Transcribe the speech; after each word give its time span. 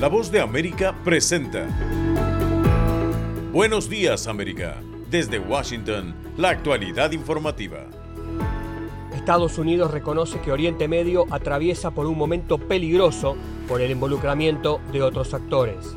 La 0.00 0.08
voz 0.08 0.32
de 0.32 0.40
América 0.40 0.94
presenta. 1.04 1.68
Buenos 3.52 3.90
días 3.90 4.28
América. 4.28 4.80
Desde 5.10 5.38
Washington, 5.38 6.14
la 6.38 6.48
actualidad 6.48 7.12
informativa. 7.12 7.86
Estados 9.14 9.58
Unidos 9.58 9.90
reconoce 9.90 10.40
que 10.40 10.52
Oriente 10.52 10.88
Medio 10.88 11.26
atraviesa 11.30 11.90
por 11.90 12.06
un 12.06 12.16
momento 12.16 12.56
peligroso 12.56 13.36
por 13.68 13.82
el 13.82 13.90
involucramiento 13.90 14.80
de 14.90 15.02
otros 15.02 15.34
actores. 15.34 15.94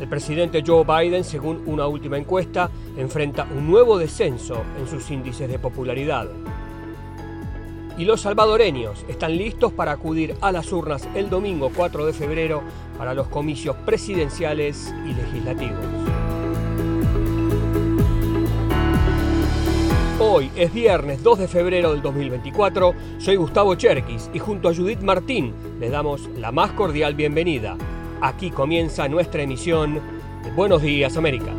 El 0.00 0.06
presidente 0.08 0.62
Joe 0.64 0.84
Biden, 0.84 1.24
según 1.24 1.64
una 1.66 1.88
última 1.88 2.18
encuesta, 2.18 2.70
enfrenta 2.96 3.48
un 3.52 3.68
nuevo 3.68 3.98
descenso 3.98 4.62
en 4.78 4.86
sus 4.86 5.10
índices 5.10 5.48
de 5.48 5.58
popularidad. 5.58 6.28
Y 8.00 8.06
los 8.06 8.22
salvadoreños 8.22 9.04
están 9.08 9.36
listos 9.36 9.74
para 9.74 9.92
acudir 9.92 10.34
a 10.40 10.52
las 10.52 10.72
urnas 10.72 11.06
el 11.14 11.28
domingo 11.28 11.70
4 11.76 12.06
de 12.06 12.14
febrero 12.14 12.62
para 12.96 13.12
los 13.12 13.28
comicios 13.28 13.76
presidenciales 13.84 14.90
y 15.04 15.12
legislativos. 15.12 15.84
Hoy 20.18 20.50
es 20.56 20.72
viernes 20.72 21.22
2 21.22 21.40
de 21.40 21.48
febrero 21.48 21.92
del 21.92 22.00
2024, 22.00 22.94
soy 23.18 23.36
Gustavo 23.36 23.74
Cherkis 23.74 24.30
y 24.32 24.38
junto 24.38 24.70
a 24.70 24.74
Judith 24.74 25.02
Martín 25.02 25.52
les 25.78 25.90
damos 25.90 26.26
la 26.38 26.50
más 26.52 26.70
cordial 26.72 27.14
bienvenida. 27.14 27.76
Aquí 28.22 28.50
comienza 28.50 29.08
nuestra 29.08 29.42
emisión 29.42 30.00
de 30.42 30.50
Buenos 30.52 30.80
Días 30.80 31.18
América. 31.18 31.52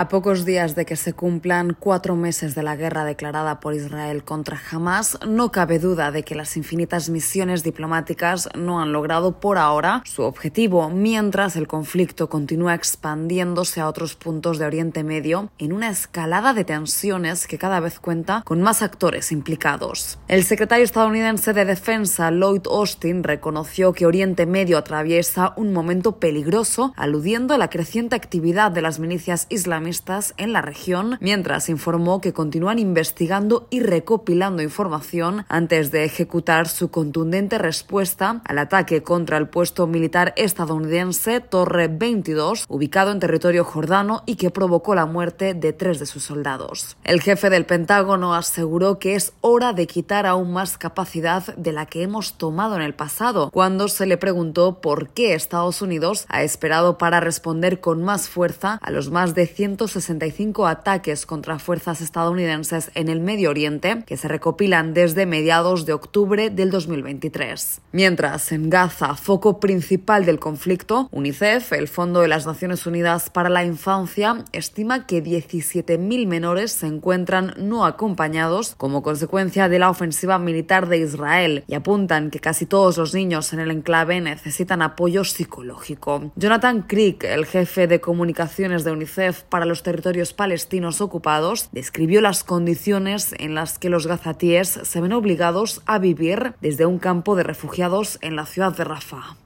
A 0.00 0.08
pocos 0.08 0.46
días 0.46 0.74
de 0.76 0.86
que 0.86 0.96
se 0.96 1.12
cumplan 1.12 1.76
cuatro 1.78 2.16
meses 2.16 2.54
de 2.54 2.62
la 2.62 2.74
guerra 2.74 3.04
declarada 3.04 3.60
por 3.60 3.74
Israel 3.74 4.24
contra 4.24 4.58
Hamas, 4.70 5.18
no 5.28 5.52
cabe 5.52 5.78
duda 5.78 6.10
de 6.10 6.22
que 6.22 6.34
las 6.34 6.56
infinitas 6.56 7.10
misiones 7.10 7.62
diplomáticas 7.62 8.48
no 8.54 8.80
han 8.80 8.94
logrado 8.94 9.40
por 9.40 9.58
ahora 9.58 10.02
su 10.06 10.22
objetivo, 10.22 10.88
mientras 10.88 11.54
el 11.54 11.68
conflicto 11.68 12.30
continúa 12.30 12.72
expandiéndose 12.72 13.82
a 13.82 13.88
otros 13.88 14.14
puntos 14.14 14.58
de 14.58 14.64
Oriente 14.64 15.04
Medio 15.04 15.50
en 15.58 15.74
una 15.74 15.90
escalada 15.90 16.54
de 16.54 16.64
tensiones 16.64 17.46
que 17.46 17.58
cada 17.58 17.78
vez 17.80 18.00
cuenta 18.00 18.40
con 18.46 18.62
más 18.62 18.80
actores 18.80 19.30
implicados. 19.32 20.18
El 20.28 20.44
secretario 20.44 20.86
estadounidense 20.86 21.52
de 21.52 21.66
Defensa, 21.66 22.30
Lloyd 22.30 22.62
Austin, 22.70 23.22
reconoció 23.22 23.92
que 23.92 24.06
Oriente 24.06 24.46
Medio 24.46 24.78
atraviesa 24.78 25.52
un 25.58 25.74
momento 25.74 26.18
peligroso, 26.18 26.94
aludiendo 26.96 27.52
a 27.52 27.58
la 27.58 27.68
creciente 27.68 28.16
actividad 28.16 28.72
de 28.72 28.80
las 28.80 28.98
milicias 28.98 29.46
islámicas 29.50 29.89
en 30.36 30.52
la 30.52 30.62
región, 30.62 31.18
mientras 31.20 31.68
informó 31.68 32.20
que 32.20 32.32
continúan 32.32 32.78
investigando 32.78 33.66
y 33.70 33.80
recopilando 33.80 34.62
información 34.62 35.44
antes 35.48 35.90
de 35.90 36.04
ejecutar 36.04 36.68
su 36.68 36.92
contundente 36.92 37.58
respuesta 37.58 38.40
al 38.44 38.58
ataque 38.58 39.02
contra 39.02 39.36
el 39.36 39.48
puesto 39.48 39.88
militar 39.88 40.32
estadounidense 40.36 41.40
Torre 41.40 41.88
22, 41.88 42.66
ubicado 42.68 43.10
en 43.10 43.18
territorio 43.18 43.64
jordano 43.64 44.22
y 44.26 44.36
que 44.36 44.50
provocó 44.50 44.94
la 44.94 45.06
muerte 45.06 45.54
de 45.54 45.72
tres 45.72 45.98
de 45.98 46.06
sus 46.06 46.22
soldados. 46.22 46.96
El 47.02 47.20
jefe 47.20 47.50
del 47.50 47.66
Pentágono 47.66 48.34
aseguró 48.34 49.00
que 49.00 49.16
es 49.16 49.32
hora 49.40 49.72
de 49.72 49.88
quitar 49.88 50.24
aún 50.24 50.52
más 50.52 50.78
capacidad 50.78 51.56
de 51.56 51.72
la 51.72 51.86
que 51.86 52.04
hemos 52.04 52.34
tomado 52.34 52.76
en 52.76 52.82
el 52.82 52.94
pasado, 52.94 53.50
cuando 53.50 53.88
se 53.88 54.06
le 54.06 54.16
preguntó 54.18 54.80
por 54.80 55.08
qué 55.08 55.34
Estados 55.34 55.82
Unidos 55.82 56.26
ha 56.28 56.44
esperado 56.44 56.96
para 56.96 57.18
responder 57.18 57.80
con 57.80 58.04
más 58.04 58.28
fuerza 58.28 58.78
a 58.82 58.90
los 58.92 59.10
más 59.10 59.34
de 59.34 59.46
100 59.48 59.79
165 59.80 60.66
ataques 60.66 61.24
contra 61.24 61.58
fuerzas 61.58 62.02
estadounidenses 62.02 62.90
en 62.94 63.08
el 63.08 63.20
Medio 63.20 63.48
Oriente 63.48 64.04
que 64.06 64.18
se 64.18 64.28
recopilan 64.28 64.92
desde 64.92 65.24
mediados 65.24 65.86
de 65.86 65.94
octubre 65.94 66.50
del 66.50 66.70
2023. 66.70 67.80
Mientras 67.92 68.52
en 68.52 68.68
Gaza, 68.68 69.14
foco 69.14 69.58
principal 69.58 70.26
del 70.26 70.38
conflicto, 70.38 71.08
UNICEF, 71.12 71.72
el 71.72 71.88
Fondo 71.88 72.20
de 72.20 72.28
las 72.28 72.46
Naciones 72.46 72.86
Unidas 72.86 73.30
para 73.30 73.48
la 73.48 73.64
Infancia, 73.64 74.44
estima 74.52 75.06
que 75.06 75.24
17.000 75.24 76.26
menores 76.26 76.72
se 76.72 76.86
encuentran 76.86 77.54
no 77.56 77.86
acompañados 77.86 78.74
como 78.76 79.02
consecuencia 79.02 79.70
de 79.70 79.78
la 79.78 79.88
ofensiva 79.88 80.38
militar 80.38 80.88
de 80.88 80.98
Israel 80.98 81.64
y 81.66 81.74
apuntan 81.74 82.30
que 82.30 82.40
casi 82.40 82.66
todos 82.66 82.98
los 82.98 83.14
niños 83.14 83.54
en 83.54 83.60
el 83.60 83.70
enclave 83.70 84.20
necesitan 84.20 84.82
apoyo 84.82 85.24
psicológico. 85.24 86.32
Jonathan 86.36 86.82
Crick, 86.82 87.24
el 87.24 87.46
jefe 87.46 87.86
de 87.86 88.00
comunicaciones 88.00 88.84
de 88.84 88.92
UNICEF 88.92 89.44
para 89.44 89.69
los 89.70 89.82
territorios 89.82 90.34
palestinos 90.34 91.00
ocupados, 91.00 91.70
describió 91.72 92.20
las 92.20 92.44
condiciones 92.44 93.34
en 93.38 93.54
las 93.54 93.78
que 93.78 93.88
los 93.88 94.06
gazatíes 94.06 94.80
se 94.82 95.00
ven 95.00 95.12
obligados 95.12 95.80
a 95.86 95.98
vivir 95.98 96.54
desde 96.60 96.86
un 96.86 96.98
campo 96.98 97.36
de 97.36 97.44
refugiados 97.44 98.18
en 98.20 98.36
la 98.36 98.46
ciudad 98.46 98.76
de 98.76 98.84
Rafah. 98.84 99.36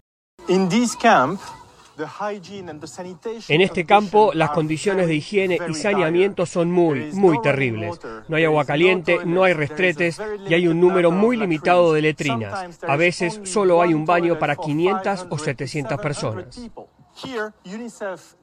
En 3.49 3.61
este 3.61 3.85
campo, 3.85 4.33
las 4.35 4.51
condiciones 4.51 5.07
de 5.07 5.15
higiene 5.15 5.59
y 5.69 5.75
saneamiento 5.75 6.47
son 6.47 6.71
muy, 6.71 7.13
muy 7.13 7.41
terribles. 7.41 8.01
No 8.29 8.37
hay 8.37 8.45
agua 8.45 8.65
caliente, 8.65 9.21
no 9.25 9.45
hay 9.45 9.53
restretes 9.53 10.21
y 10.49 10.55
hay 10.55 10.67
un 10.67 10.81
número 10.81 11.11
muy 11.11 11.37
limitado 11.37 11.93
de 11.93 12.03
letrinas. 12.03 12.81
A 12.83 12.97
veces 12.97 13.41
solo 13.45 13.81
hay 13.83 13.95
un 13.95 14.07
baño 14.07 14.39
para 14.39 14.57
500 14.57 15.27
o 15.29 15.39
700 15.39 16.01
personas. 16.01 16.61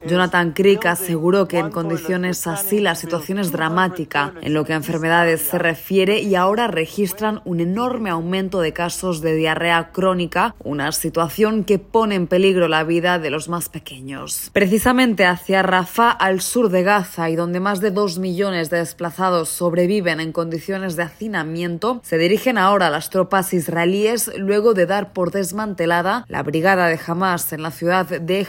Jonathan 0.06 0.52
Crick 0.52 0.86
aseguró 0.86 1.46
que 1.46 1.58
en 1.58 1.70
condiciones 1.70 2.46
así 2.46 2.80
la 2.80 2.94
situación 2.94 3.38
es 3.38 3.52
dramática 3.52 4.32
en 4.40 4.54
lo 4.54 4.64
que 4.64 4.72
a 4.72 4.76
enfermedades 4.76 5.42
se 5.42 5.58
refiere 5.58 6.20
y 6.20 6.34
ahora 6.34 6.68
registran 6.68 7.42
un 7.44 7.60
enorme 7.60 8.10
aumento 8.10 8.60
de 8.60 8.72
casos 8.72 9.20
de 9.20 9.34
diarrea 9.34 9.90
crónica, 9.92 10.54
una 10.64 10.90
situación 10.92 11.64
que 11.64 11.78
pone 11.78 12.14
en 12.14 12.26
peligro 12.26 12.68
la 12.68 12.84
vida 12.84 13.18
de 13.18 13.30
los 13.30 13.48
más 13.48 13.68
pequeños. 13.68 14.50
Precisamente 14.52 15.26
hacia 15.26 15.62
Rafah, 15.62 16.10
al 16.10 16.40
sur 16.40 16.70
de 16.70 16.82
Gaza 16.82 17.28
y 17.28 17.36
donde 17.36 17.60
más 17.60 17.80
de 17.80 17.90
dos 17.90 18.18
millones 18.18 18.70
de 18.70 18.78
desplazados 18.78 19.48
sobreviven 19.48 20.20
en 20.20 20.32
condiciones 20.32 20.96
de 20.96 21.02
hacinamiento, 21.02 22.00
se 22.02 22.18
dirigen 22.18 22.58
ahora 22.58 22.90
las 22.90 23.10
tropas 23.10 23.52
israelíes 23.52 24.30
luego 24.36 24.74
de 24.74 24.86
dar 24.86 25.12
por 25.12 25.30
desmantelada 25.30 26.24
la 26.28 26.42
brigada 26.42 26.86
de 26.86 26.98
Hamas 27.06 27.52
en 27.52 27.62
la 27.62 27.70
ciudad 27.70 28.06
de 28.06 28.46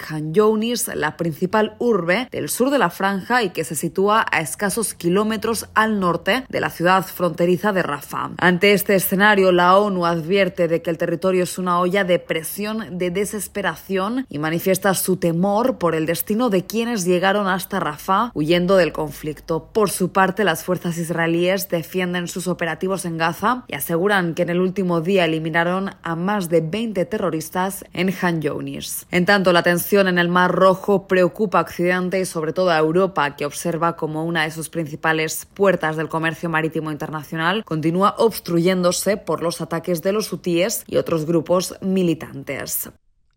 La 0.93 1.17
principal 1.17 1.75
urbe 1.79 2.27
del 2.31 2.49
sur 2.49 2.69
de 2.69 2.77
la 2.77 2.89
franja 2.89 3.43
y 3.43 3.49
que 3.49 3.63
se 3.63 3.75
sitúa 3.75 4.25
a 4.31 4.41
escasos 4.41 4.93
kilómetros 4.93 5.67
al 5.73 5.99
norte 5.99 6.45
de 6.49 6.59
la 6.59 6.69
ciudad 6.69 7.05
fronteriza 7.05 7.73
de 7.73 7.83
Rafah. 7.83 8.31
Ante 8.37 8.73
este 8.73 8.95
escenario, 8.95 9.51
la 9.51 9.77
ONU 9.77 10.05
advierte 10.05 10.67
de 10.67 10.81
que 10.81 10.89
el 10.89 10.97
territorio 10.97 11.43
es 11.43 11.57
una 11.57 11.79
olla 11.79 12.03
de 12.03 12.19
presión, 12.19 12.97
de 12.97 13.09
desesperación 13.09 14.25
y 14.29 14.39
manifiesta 14.39 14.93
su 14.93 15.17
temor 15.17 15.77
por 15.77 15.95
el 15.95 16.05
destino 16.05 16.49
de 16.49 16.65
quienes 16.65 17.05
llegaron 17.05 17.47
hasta 17.47 17.79
Rafah 17.79 18.31
huyendo 18.33 18.77
del 18.77 18.91
conflicto. 18.91 19.69
Por 19.73 19.89
su 19.89 20.11
parte, 20.11 20.43
las 20.43 20.63
fuerzas 20.63 20.97
israelíes 20.97 21.69
defienden 21.69 22.27
sus 22.27 22.47
operativos 22.47 23.05
en 23.05 23.17
Gaza 23.17 23.63
y 23.67 23.75
aseguran 23.75 24.33
que 24.35 24.43
en 24.43 24.49
el 24.49 24.59
último 24.59 25.01
día 25.01 25.25
eliminaron 25.25 25.91
a 26.03 26.15
más 26.15 26.49
de 26.49 26.61
20 26.61 27.05
terroristas 27.05 27.85
en 27.93 28.13
Han 28.21 28.41
Younis. 28.41 29.05
En 29.11 29.25
tanto, 29.25 29.53
la 29.53 29.63
tensión 29.63 30.02
en 30.07 30.17
el 30.17 30.29
Mar 30.29 30.51
Rojo 30.51 31.07
preocupa 31.07 31.59
a 31.59 31.61
Occidente 31.61 32.19
y 32.19 32.25
sobre 32.25 32.53
todo 32.53 32.69
a 32.69 32.77
Europa, 32.77 33.35
que 33.35 33.45
observa 33.45 33.95
como 33.95 34.25
una 34.25 34.43
de 34.43 34.51
sus 34.51 34.69
principales 34.69 35.47
puertas 35.53 35.95
del 35.95 36.09
comercio 36.09 36.49
marítimo 36.49 36.91
internacional 36.91 37.63
continúa 37.63 38.15
obstruyéndose 38.17 39.17
por 39.17 39.41
los 39.41 39.61
ataques 39.61 40.01
de 40.01 40.11
los 40.11 40.31
hutíes 40.31 40.83
y 40.87 40.97
otros 40.97 41.25
grupos 41.25 41.75
militantes. 41.81 42.89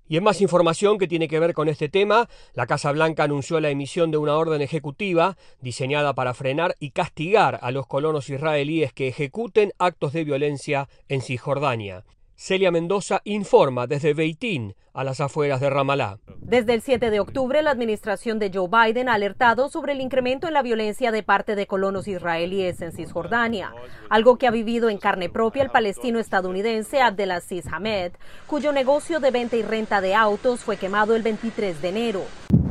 Y 0.09 0.17
en 0.17 0.25
más 0.25 0.41
información 0.41 0.99
que 0.99 1.09
tiene 1.09 1.27
que 1.27 1.41
ver 1.41 1.53
con 1.53 1.69
este 1.69 1.89
tema, 1.89 2.29
la 2.55 2.67
Casa 2.67 2.93
Blanca 2.93 3.25
anunció 3.25 3.59
la 3.59 3.71
emisión 3.71 4.11
de 4.11 4.19
una 4.19 4.37
orden 4.37 4.63
ejecutiva 4.63 5.37
diseñada 5.61 6.15
para 6.15 6.33
frenar 6.33 6.77
y 6.79 6.91
castigar 6.91 7.59
a 7.61 7.73
los 7.73 7.87
colonos 7.87 8.31
israelíes 8.31 8.93
que 8.93 9.09
ejecuten 9.09 9.73
actos 9.79 10.13
de 10.13 10.25
violencia 10.25 10.89
en 11.09 11.23
Cisjordania. 11.23 12.05
Celia 12.37 12.71
Mendoza 12.71 13.23
informa 13.25 13.87
desde 13.87 14.13
Beitín, 14.13 14.75
a 14.93 15.05
las 15.05 15.21
afueras 15.21 15.61
de 15.61 15.71
Ramalá. 15.71 16.19
Desde 16.39 16.75
el 16.75 16.83
7 16.83 17.11
de 17.11 17.19
octubre, 17.19 17.63
la 17.63 17.71
administración 17.71 18.39
de 18.39 18.51
Joe 18.53 18.69
Biden 18.69 19.09
ha 19.09 19.15
alertado 19.15 19.69
sobre 19.69 19.93
el 19.93 20.01
incremento 20.01 20.47
en 20.47 20.55
la 20.55 20.63
violencia 20.63 21.11
de 21.13 21.23
parte 21.23 21.55
de 21.55 21.67
colonos 21.67 22.09
israelíes 22.09 22.81
en 22.83 22.93
Cisjordania, 22.93 23.73
algo 24.11 24.37
que 24.37 24.47
ha 24.47 24.51
vivido 24.51 24.91
en 24.91 24.99
carne 24.99 25.29
propia 25.29 25.63
el 25.63 25.71
palestino 25.71 26.19
estadounidense 26.19 27.01
Abdelaziz 27.01 27.67
Hamed, 27.73 28.13
cuyo 28.47 28.73
negocio 28.73 29.19
de 29.19 29.31
venta 29.31 29.57
y 29.57 29.63
renta 29.63 30.01
de 30.01 30.15
autos 30.15 30.61
fue 30.61 30.77
quemado 30.77 31.17
el 31.17 31.23
23 31.23 31.81
de 31.81 31.89
enero. 31.89 32.23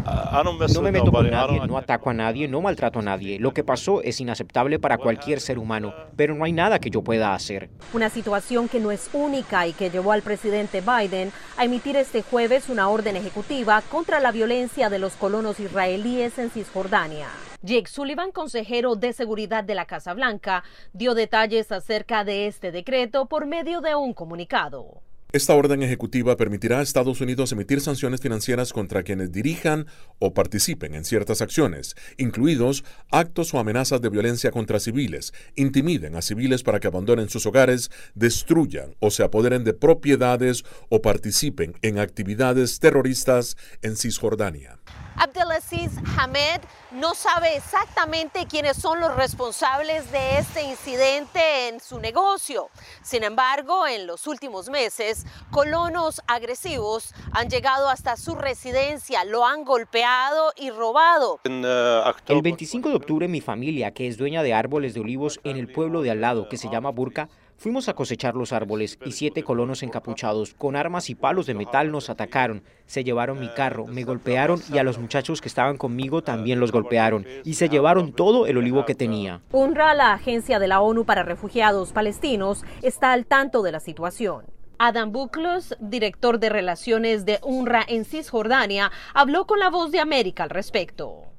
No 0.06 0.82
me 0.82 0.92
meto 0.92 1.12
con 1.12 1.30
nadie, 1.30 1.60
no 1.66 1.78
ataco 1.78 2.10
a 2.10 2.14
nadie, 2.14 2.48
no 2.48 2.62
maltrato 2.62 3.00
a 3.00 3.02
nadie. 3.02 3.40
Lo 3.40 3.54
que 3.54 3.64
pasó 3.64 4.02
es 4.02 4.22
inaceptable 4.22 4.80
para 4.80 4.98
cualquier 4.98 5.40
ser 5.40 5.58
humano, 5.58 5.94
pero 6.16 6.36
no 6.36 6.46
hay 6.46 6.52
nada 6.52 6.80
que 6.80 6.90
yo 6.90 7.04
pueda 7.04 7.34
hacer. 7.34 7.70
Una 7.94 8.10
situación 8.10 8.70
que 8.70 8.80
no 8.80 8.92
es 8.92 9.10
única 9.14 9.66
y 9.66 9.74
que 9.74 9.90
llevó 9.90 10.12
al 10.12 10.22
presidente 10.22 10.82
Biden 10.82 11.32
a 11.58 11.66
emitir 11.66 11.96
este 11.96 12.22
jueves 12.22 12.70
una 12.70 12.90
orden 12.90 13.16
ejecutiva 13.16 13.82
contra 13.90 14.20
la 14.20 14.32
violencia 14.32 14.90
de 14.90 15.00
los 15.00 15.14
colonos 15.14 15.60
israelíes 15.60 16.38
en 16.38 16.52
Cisjordania. 16.52 17.28
Jake 17.62 17.88
Sullivan, 17.88 18.32
consejero 18.32 18.96
de 18.96 19.12
seguridad 19.12 19.64
de 19.64 19.74
la 19.74 19.86
Casa 19.86 20.14
Blanca, 20.14 20.64
dio 20.94 21.16
detalles 21.16 21.72
acerca 21.72 22.24
de 22.24 22.46
este 22.46 22.72
decreto 22.72 23.26
por 23.26 23.48
medio 23.48 23.82
de 23.82 23.96
un 23.96 24.14
comunicado. 24.14 25.02
Esta 25.36 25.54
orden 25.54 25.84
ejecutiva 25.84 26.38
permitirá 26.38 26.80
a 26.80 26.82
Estados 26.82 27.20
Unidos 27.20 27.52
emitir 27.52 27.82
sanciones 27.82 28.22
financieras 28.22 28.72
contra 28.72 29.04
quienes 29.04 29.34
dirijan 29.34 29.86
o 30.18 30.34
participen 30.34 30.96
en 30.96 31.04
ciertas 31.04 31.42
acciones, 31.42 31.94
incluidos 32.16 32.86
actos 33.12 33.54
o 33.54 33.60
amenazas 33.60 34.00
de 34.00 34.08
violencia 34.08 34.52
contra 34.52 34.80
civiles, 34.80 35.34
intimiden 35.58 36.16
a 36.16 36.22
civiles 36.22 36.64
para 36.64 36.80
que 36.80 36.88
abandonen 36.88 37.28
sus 37.28 37.46
hogares, 37.46 37.92
destruyan 38.14 38.96
o 39.02 39.12
se 39.12 39.24
apoderen 39.24 39.66
de 39.66 39.74
propiedades 39.74 40.64
o 40.88 41.02
participen 41.02 41.74
en 41.82 42.00
actividades 42.00 42.80
terroristas 42.80 43.58
en 43.82 43.98
Cisjordania. 43.98 44.80
Abdelaziz 45.18 45.92
Hamed 46.18 46.62
no 46.92 47.14
sabe 47.14 47.56
exactamente 47.56 48.46
quiénes 48.48 48.78
son 48.78 49.00
los 49.00 49.16
responsables 49.16 50.12
de 50.12 50.40
este 50.40 50.64
incidente 50.64 51.70
en 51.70 51.80
su 51.80 52.00
negocio. 52.00 52.70
Sin 53.02 53.24
embargo, 53.24 53.88
en 53.88 54.08
los 54.08 54.28
últimos 54.28 54.70
meses, 54.70 55.26
colonos 55.52 56.22
agresivos 56.28 57.14
han 57.32 57.50
llegado 57.50 57.90
hasta 57.90 58.18
su 58.18 58.36
residencia, 58.36 59.24
lo 59.24 59.46
han 59.46 59.64
golpeado 59.64 60.52
y 60.58 60.70
robado. 60.70 61.40
El 61.44 62.42
25 62.42 62.90
de 62.90 62.96
octubre 62.96 63.28
mi 63.28 63.42
familia, 63.42 63.92
que 63.92 64.08
es 64.08 64.18
dueña 64.18 64.44
de 64.44 64.54
árboles 64.54 64.94
de 64.94 65.00
olivos 65.00 65.40
en 65.44 65.58
el 65.58 65.72
pueblo 65.72 66.02
de 66.02 66.12
al 66.12 66.22
lado 66.22 66.50
que 66.50 66.58
se 66.58 66.70
llama 66.70 66.92
Burka, 66.92 67.30
Fuimos 67.58 67.88
a 67.88 67.94
cosechar 67.94 68.36
los 68.36 68.52
árboles 68.54 69.00
y 69.06 69.14
siete 69.14 69.44
colonos 69.44 69.82
encapuchados 69.82 70.54
con 70.54 70.76
armas 70.76 71.10
y 71.10 71.16
palos 71.16 71.46
de 71.46 71.54
metal 71.54 71.92
nos 71.92 72.10
atacaron. 72.10 72.64
Se 72.86 73.04
llevaron 73.04 73.40
mi 73.40 73.48
carro, 73.50 73.88
me 73.88 74.04
golpearon 74.04 74.62
y 74.72 74.78
a 74.78 74.84
los 74.84 75.00
muchachos 75.00 75.42
que 75.42 75.48
estaban 75.48 75.78
conmigo 75.78 76.22
también 76.22 76.60
los 76.60 76.72
golpearon 76.72 77.26
y 77.44 77.54
se 77.54 77.70
llevaron 77.70 78.12
todo 78.12 78.46
el 78.46 78.58
olivo 78.58 78.86
que 78.86 78.94
tenía. 78.94 79.42
UNRWA, 79.52 79.94
la 79.94 80.14
agencia 80.14 80.60
de 80.60 80.68
la 80.68 80.82
ONU 80.82 81.06
para 81.06 81.24
refugiados 81.24 81.94
palestinos, 81.94 82.64
está 82.82 83.14
al 83.14 83.26
tanto 83.26 83.64
de 83.64 83.72
la 83.72 83.80
situación. 83.80 84.46
Adam 84.78 85.12
Buklos, 85.14 85.76
director 85.80 86.40
de 86.40 86.50
relaciones 86.50 87.26
de 87.26 87.40
UNRWA 87.42 87.86
en 87.88 88.04
Cisjordania, 88.04 88.92
habló 89.14 89.48
con 89.48 89.60
la 89.60 89.70
voz 89.70 89.92
de 89.92 90.02
América 90.02 90.44
al 90.44 90.50
respecto. 90.50 91.35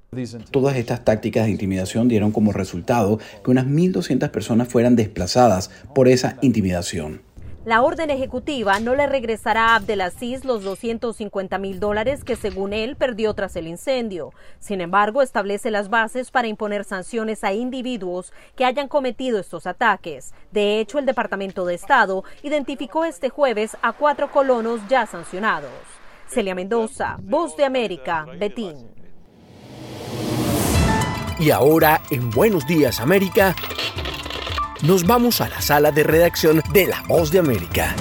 Todas 0.50 0.76
estas 0.76 1.05
tácticas 1.05 1.44
de 1.44 1.50
intimidación 1.50 2.08
dieron 2.08 2.32
como 2.32 2.53
resultado 2.53 3.19
que 3.44 3.50
unas 3.50 3.67
1.200 3.67 4.31
personas 4.31 4.69
fueran 4.69 4.97
desplazadas 4.97 5.70
por 5.94 6.08
esa 6.08 6.38
intimidación. 6.43 7.20
La 7.67 7.82
orden 7.82 8.11
ejecutiva 8.11 8.79
no 8.79 8.94
le 8.94 9.08
regresará 9.08 9.70
a 9.70 9.75
Abdelaziz 9.75 10.44
los 10.44 10.62
250 10.62 11.58
mil 11.58 11.81
dólares 11.81 12.23
que 12.23 12.37
según 12.37 12.73
él 12.73 12.94
perdió 12.94 13.35
tras 13.35 13.56
el 13.56 13.67
incendio. 13.67 14.32
Sin 14.61 14.81
embargo, 14.81 15.20
establece 15.20 15.73
las 15.73 15.91
bases 15.91 16.31
para 16.31 16.47
imponer 16.47 16.85
sanciones 16.85 17.43
a 17.43 17.52
individuos 17.52 18.32
que 18.55 18.64
hayan 18.64 18.87
cometido 18.87 19.41
estos 19.41 19.67
ataques. 19.67 20.32
De 20.52 20.79
hecho, 20.79 21.00
el 21.00 21.06
Departamento 21.06 21.67
de 21.67 21.75
Estado 21.75 22.23
identificó 22.44 23.05
este 23.05 23.31
jueves 23.31 23.76
a 23.82 23.93
cuatro 23.93 24.31
colonos 24.31 24.81
ya 24.88 25.05
sancionados. 25.05 25.73
Celia 26.29 26.55
Mendoza, 26.55 27.17
Voz 27.20 27.56
de 27.56 27.64
América, 27.64 28.26
Betín. 28.38 28.95
Y 31.38 31.50
ahora, 31.50 32.00
en 32.11 32.31
Buenos 32.31 32.67
Días 32.67 33.00
América, 33.00 33.55
nos 34.83 35.06
vamos 35.06 35.41
a 35.41 35.49
la 35.49 35.61
sala 35.61 35.93
de 35.93 36.03
redacción 36.03 36.62
de 36.73 36.87
La 36.87 37.03
Voz 37.03 37.31
de 37.31 37.38
América. 37.38 37.94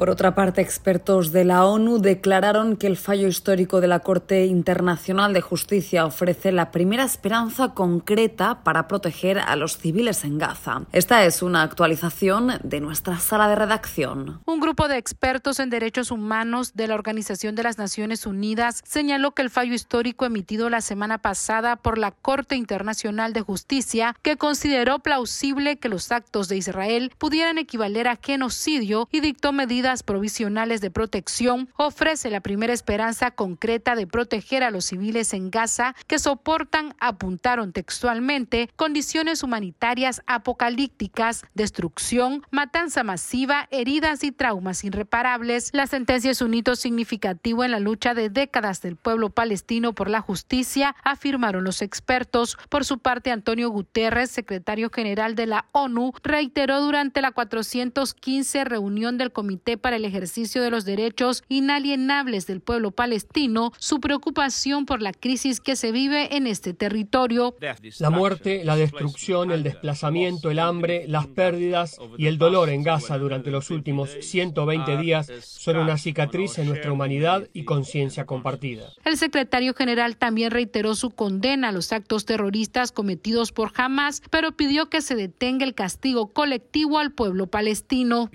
Por 0.00 0.08
otra 0.08 0.34
parte, 0.34 0.62
expertos 0.62 1.30
de 1.30 1.44
la 1.44 1.66
ONU 1.66 1.98
declararon 1.98 2.78
que 2.78 2.86
el 2.86 2.96
fallo 2.96 3.28
histórico 3.28 3.82
de 3.82 3.86
la 3.86 3.98
Corte 3.98 4.46
Internacional 4.46 5.34
de 5.34 5.42
Justicia 5.42 6.06
ofrece 6.06 6.52
la 6.52 6.70
primera 6.70 7.04
esperanza 7.04 7.74
concreta 7.74 8.64
para 8.64 8.88
proteger 8.88 9.38
a 9.38 9.56
los 9.56 9.76
civiles 9.76 10.24
en 10.24 10.38
Gaza. 10.38 10.84
Esta 10.92 11.26
es 11.26 11.42
una 11.42 11.60
actualización 11.60 12.52
de 12.62 12.80
nuestra 12.80 13.18
sala 13.18 13.46
de 13.48 13.56
redacción. 13.56 14.40
Un 14.46 14.60
grupo 14.60 14.88
de 14.88 14.96
expertos 14.96 15.60
en 15.60 15.68
derechos 15.68 16.10
humanos 16.10 16.72
de 16.72 16.88
la 16.88 16.94
Organización 16.94 17.54
de 17.54 17.64
las 17.64 17.76
Naciones 17.76 18.24
Unidas 18.24 18.80
señaló 18.86 19.32
que 19.32 19.42
el 19.42 19.50
fallo 19.50 19.74
histórico 19.74 20.24
emitido 20.24 20.70
la 20.70 20.80
semana 20.80 21.18
pasada 21.18 21.76
por 21.76 21.98
la 21.98 22.12
Corte 22.12 22.56
Internacional 22.56 23.34
de 23.34 23.42
Justicia, 23.42 24.16
que 24.22 24.38
consideró 24.38 25.00
plausible 25.00 25.76
que 25.76 25.90
los 25.90 26.10
actos 26.10 26.48
de 26.48 26.56
Israel 26.56 27.12
pudieran 27.18 27.58
equivaler 27.58 28.08
a 28.08 28.16
genocidio 28.16 29.06
y 29.12 29.20
dictó 29.20 29.52
medidas 29.52 29.89
provisionales 30.02 30.80
de 30.80 30.90
protección 30.90 31.68
ofrece 31.76 32.30
la 32.30 32.40
primera 32.40 32.72
esperanza 32.72 33.30
concreta 33.32 33.96
de 33.96 34.06
proteger 34.06 34.62
a 34.62 34.70
los 34.70 34.86
civiles 34.86 35.34
en 35.34 35.50
Gaza 35.50 35.94
que 36.06 36.18
soportan, 36.18 36.94
apuntaron 37.00 37.72
textualmente, 37.72 38.70
condiciones 38.76 39.42
humanitarias 39.42 40.22
apocalípticas, 40.26 41.42
destrucción, 41.54 42.42
matanza 42.50 43.02
masiva, 43.02 43.68
heridas 43.70 44.22
y 44.24 44.32
traumas 44.32 44.84
irreparables. 44.84 45.70
La 45.72 45.86
sentencia 45.86 46.30
es 46.30 46.40
un 46.40 46.54
hito 46.54 46.76
significativo 46.76 47.64
en 47.64 47.72
la 47.72 47.80
lucha 47.80 48.14
de 48.14 48.30
décadas 48.30 48.80
del 48.82 48.96
pueblo 48.96 49.30
palestino 49.30 49.92
por 49.92 50.08
la 50.08 50.20
justicia, 50.20 50.94
afirmaron 51.02 51.64
los 51.64 51.82
expertos. 51.82 52.56
Por 52.68 52.84
su 52.84 52.98
parte, 52.98 53.30
Antonio 53.30 53.70
Guterres, 53.70 54.30
secretario 54.30 54.90
general 54.90 55.34
de 55.34 55.46
la 55.46 55.66
ONU, 55.72 56.12
reiteró 56.22 56.80
durante 56.80 57.20
la 57.20 57.32
415 57.32 58.64
reunión 58.64 59.18
del 59.18 59.32
Comité 59.32 59.76
para 59.80 59.96
el 59.96 60.04
ejercicio 60.04 60.62
de 60.62 60.70
los 60.70 60.84
derechos 60.84 61.42
inalienables 61.48 62.46
del 62.46 62.60
pueblo 62.60 62.90
palestino 62.90 63.72
su 63.78 64.00
preocupación 64.00 64.86
por 64.86 65.02
la 65.02 65.12
crisis 65.12 65.60
que 65.60 65.76
se 65.76 65.92
vive 65.92 66.36
en 66.36 66.46
este 66.46 66.74
territorio. 66.74 67.56
La 67.98 68.10
muerte, 68.10 68.62
la 68.64 68.76
destrucción, 68.76 69.50
el 69.50 69.62
desplazamiento, 69.62 70.50
el 70.50 70.58
hambre, 70.58 71.04
las 71.08 71.26
pérdidas 71.26 71.98
y 72.16 72.26
el 72.26 72.38
dolor 72.38 72.70
en 72.70 72.82
Gaza 72.82 73.18
durante 73.18 73.50
los 73.50 73.70
últimos 73.70 74.10
120 74.20 74.96
días 74.98 75.30
son 75.42 75.76
una 75.76 75.98
cicatriz 75.98 76.58
en 76.58 76.68
nuestra 76.68 76.92
humanidad 76.92 77.48
y 77.52 77.64
conciencia 77.64 78.26
compartida. 78.26 78.90
El 79.04 79.16
secretario 79.16 79.74
general 79.74 80.16
también 80.16 80.50
reiteró 80.50 80.94
su 80.94 81.10
condena 81.10 81.68
a 81.68 81.72
los 81.72 81.92
actos 81.92 82.24
terroristas 82.24 82.92
cometidos 82.92 83.52
por 83.52 83.72
Hamas, 83.74 84.22
pero 84.30 84.52
pidió 84.52 84.88
que 84.88 85.00
se 85.00 85.14
detenga 85.14 85.64
el 85.64 85.74
castigo 85.74 86.32
colectivo 86.32 86.98
al 86.98 87.12
pueblo 87.12 87.46
palestino. 87.46 88.30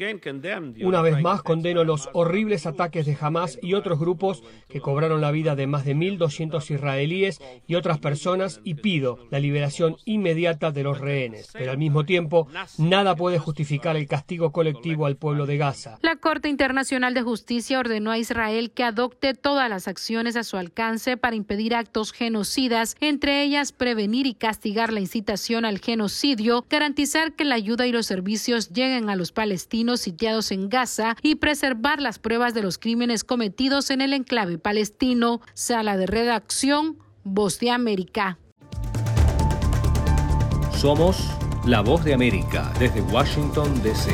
Una 0.81 1.01
vez 1.01 1.21
más, 1.21 1.34
condeno 1.43 1.83
los 1.83 2.09
horribles 2.13 2.65
ataques 2.65 3.05
de 3.05 3.17
Hamas 3.19 3.59
y 3.61 3.73
otros 3.73 3.99
grupos 3.99 4.43
que 4.67 4.81
cobraron 4.81 5.21
la 5.21 5.31
vida 5.31 5.55
de 5.55 5.67
más 5.67 5.85
de 5.85 5.95
1.200 5.95 6.69
israelíes 6.71 7.41
y 7.67 7.75
otras 7.75 7.99
personas 7.99 8.61
y 8.63 8.75
pido 8.75 9.19
la 9.31 9.39
liberación 9.39 9.97
inmediata 10.05 10.71
de 10.71 10.83
los 10.83 10.99
rehenes. 10.99 11.49
Pero 11.53 11.71
al 11.71 11.77
mismo 11.77 12.05
tiempo, 12.05 12.47
nada 12.77 13.15
puede 13.15 13.39
justificar 13.39 13.95
el 13.95 14.07
castigo 14.07 14.51
colectivo 14.51 15.05
al 15.05 15.17
pueblo 15.17 15.45
de 15.45 15.57
Gaza. 15.57 15.99
La 16.01 16.15
Corte 16.15 16.49
Internacional 16.49 17.13
de 17.13 17.21
Justicia 17.21 17.79
ordenó 17.79 18.11
a 18.11 18.17
Israel 18.17 18.71
que 18.71 18.83
adopte 18.83 19.33
todas 19.33 19.69
las 19.69 19.87
acciones 19.87 20.35
a 20.35 20.43
su 20.43 20.57
alcance 20.57 21.17
para 21.17 21.35
impedir 21.35 21.75
actos 21.75 22.11
genocidas, 22.11 22.95
entre 22.99 23.43
ellas 23.43 23.71
prevenir 23.71 24.27
y 24.27 24.33
castigar 24.33 24.91
la 24.91 24.99
incitación 24.99 25.65
al 25.65 25.79
genocidio, 25.79 26.65
garantizar 26.69 27.33
que 27.33 27.45
la 27.45 27.55
ayuda 27.55 27.87
y 27.87 27.91
los 27.91 28.05
servicios 28.05 28.69
lleguen 28.69 29.09
a 29.09 29.15
los 29.15 29.31
palestinos 29.31 30.01
sitiados 30.01 30.51
en 30.51 30.69
Gaza 30.69 31.15
y 31.25 31.35
preservar 31.35 32.01
las 32.01 32.19
pruebas 32.19 32.53
de 32.53 32.61
los 32.61 32.77
crímenes 32.77 33.23
cometidos 33.23 33.89
en 33.89 34.01
el 34.01 34.13
enclave 34.13 34.57
palestino. 34.57 35.41
Sala 35.53 35.97
de 35.97 36.05
redacción, 36.05 36.97
Voz 37.23 37.59
de 37.59 37.71
América. 37.71 38.37
Somos 40.77 41.17
la 41.65 41.81
Voz 41.81 42.03
de 42.03 42.13
América 42.13 42.71
desde 42.79 43.01
Washington, 43.01 43.81
D.C. 43.81 44.13